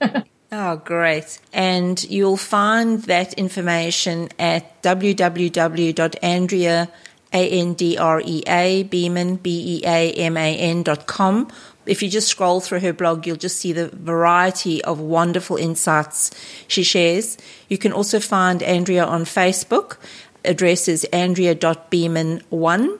Oh, 0.52 0.76
great. 0.76 1.40
And 1.52 2.02
you'll 2.08 2.36
find 2.36 3.02
that 3.02 3.34
information 3.34 4.28
at 4.38 4.80
www.andrea, 4.82 6.88
A-N-D-R-E-A, 7.32 8.82
Beaman, 8.84 9.36
B-E-A-M-A-N 9.36 10.82
dot 10.84 11.06
com. 11.06 11.48
If 11.86 12.02
you 12.02 12.08
just 12.08 12.28
scroll 12.28 12.60
through 12.60 12.80
her 12.80 12.92
blog, 12.92 13.26
you'll 13.26 13.36
just 13.36 13.58
see 13.58 13.72
the 13.72 13.88
variety 13.88 14.82
of 14.84 15.00
wonderful 15.00 15.56
insights 15.56 16.30
she 16.68 16.82
shares. 16.82 17.38
You 17.68 17.78
can 17.78 17.92
also 17.92 18.20
find 18.20 18.62
Andrea 18.62 19.04
on 19.04 19.24
Facebook. 19.24 19.96
Address 20.44 20.88
is 20.88 21.04
andrea.beaman1 21.12 22.98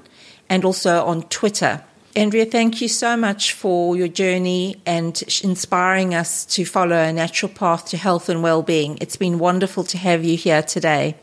and 0.48 0.64
also 0.64 1.04
on 1.04 1.22
Twitter. 1.24 1.82
Andrea, 2.14 2.46
thank 2.46 2.80
you 2.80 2.88
so 2.88 3.14
much 3.16 3.52
for 3.52 3.94
your 3.94 4.08
journey 4.08 4.80
and 4.86 5.22
inspiring 5.42 6.14
us 6.14 6.46
to 6.46 6.64
follow 6.64 6.96
a 6.96 7.12
natural 7.12 7.52
path 7.52 7.88
to 7.90 7.98
health 7.98 8.30
and 8.30 8.42
well-being. 8.42 8.96
It's 9.02 9.16
been 9.16 9.38
wonderful 9.38 9.84
to 9.84 9.98
have 9.98 10.24
you 10.24 10.36
here 10.36 10.62
today. 10.62 11.16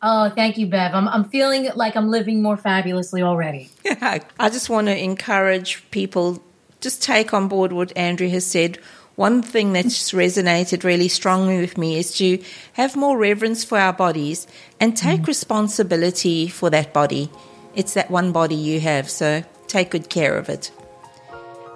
Oh, 0.00 0.30
thank 0.30 0.56
you, 0.56 0.66
Bev. 0.66 0.94
I'm, 0.94 1.08
I'm 1.08 1.24
feeling 1.24 1.68
like 1.74 1.96
I'm 1.96 2.08
living 2.08 2.40
more 2.40 2.56
fabulously 2.56 3.20
already. 3.20 3.68
I 3.84 4.20
just 4.44 4.70
want 4.70 4.86
to 4.86 4.96
encourage 4.96 5.82
people 5.90 6.42
just 6.80 7.02
take 7.02 7.34
on 7.34 7.48
board 7.48 7.72
what 7.72 7.96
Andrea 7.96 8.30
has 8.30 8.46
said. 8.46 8.78
One 9.16 9.42
thing 9.42 9.72
that's 9.72 10.12
resonated 10.12 10.84
really 10.84 11.08
strongly 11.08 11.60
with 11.60 11.76
me 11.76 11.98
is 11.98 12.12
to 12.18 12.42
have 12.74 12.94
more 12.94 13.18
reverence 13.18 13.64
for 13.64 13.78
our 13.78 13.92
bodies 13.92 14.46
and 14.78 14.96
take 14.96 15.22
mm. 15.22 15.26
responsibility 15.26 16.46
for 16.46 16.70
that 16.70 16.92
body. 16.92 17.30
It's 17.74 17.94
that 17.94 18.10
one 18.10 18.30
body 18.30 18.54
you 18.54 18.78
have. 18.80 19.10
So 19.10 19.42
take 19.66 19.90
good 19.90 20.08
care 20.08 20.38
of 20.38 20.48
it. 20.48 20.70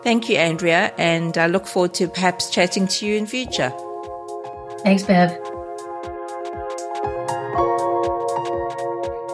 Thank 0.05 0.29
you, 0.29 0.37
Andrea, 0.37 0.93
and 0.99 1.37
I 1.39 1.47
look 1.47 1.67
forward 1.67 1.95
to 1.95 2.09
perhaps 2.09 2.51
chatting 2.51 2.89
to 2.89 3.07
you 3.07 3.17
in 3.17 3.27
future. 3.27 3.73
Thanks, 4.83 5.05
Bev. 5.05 5.31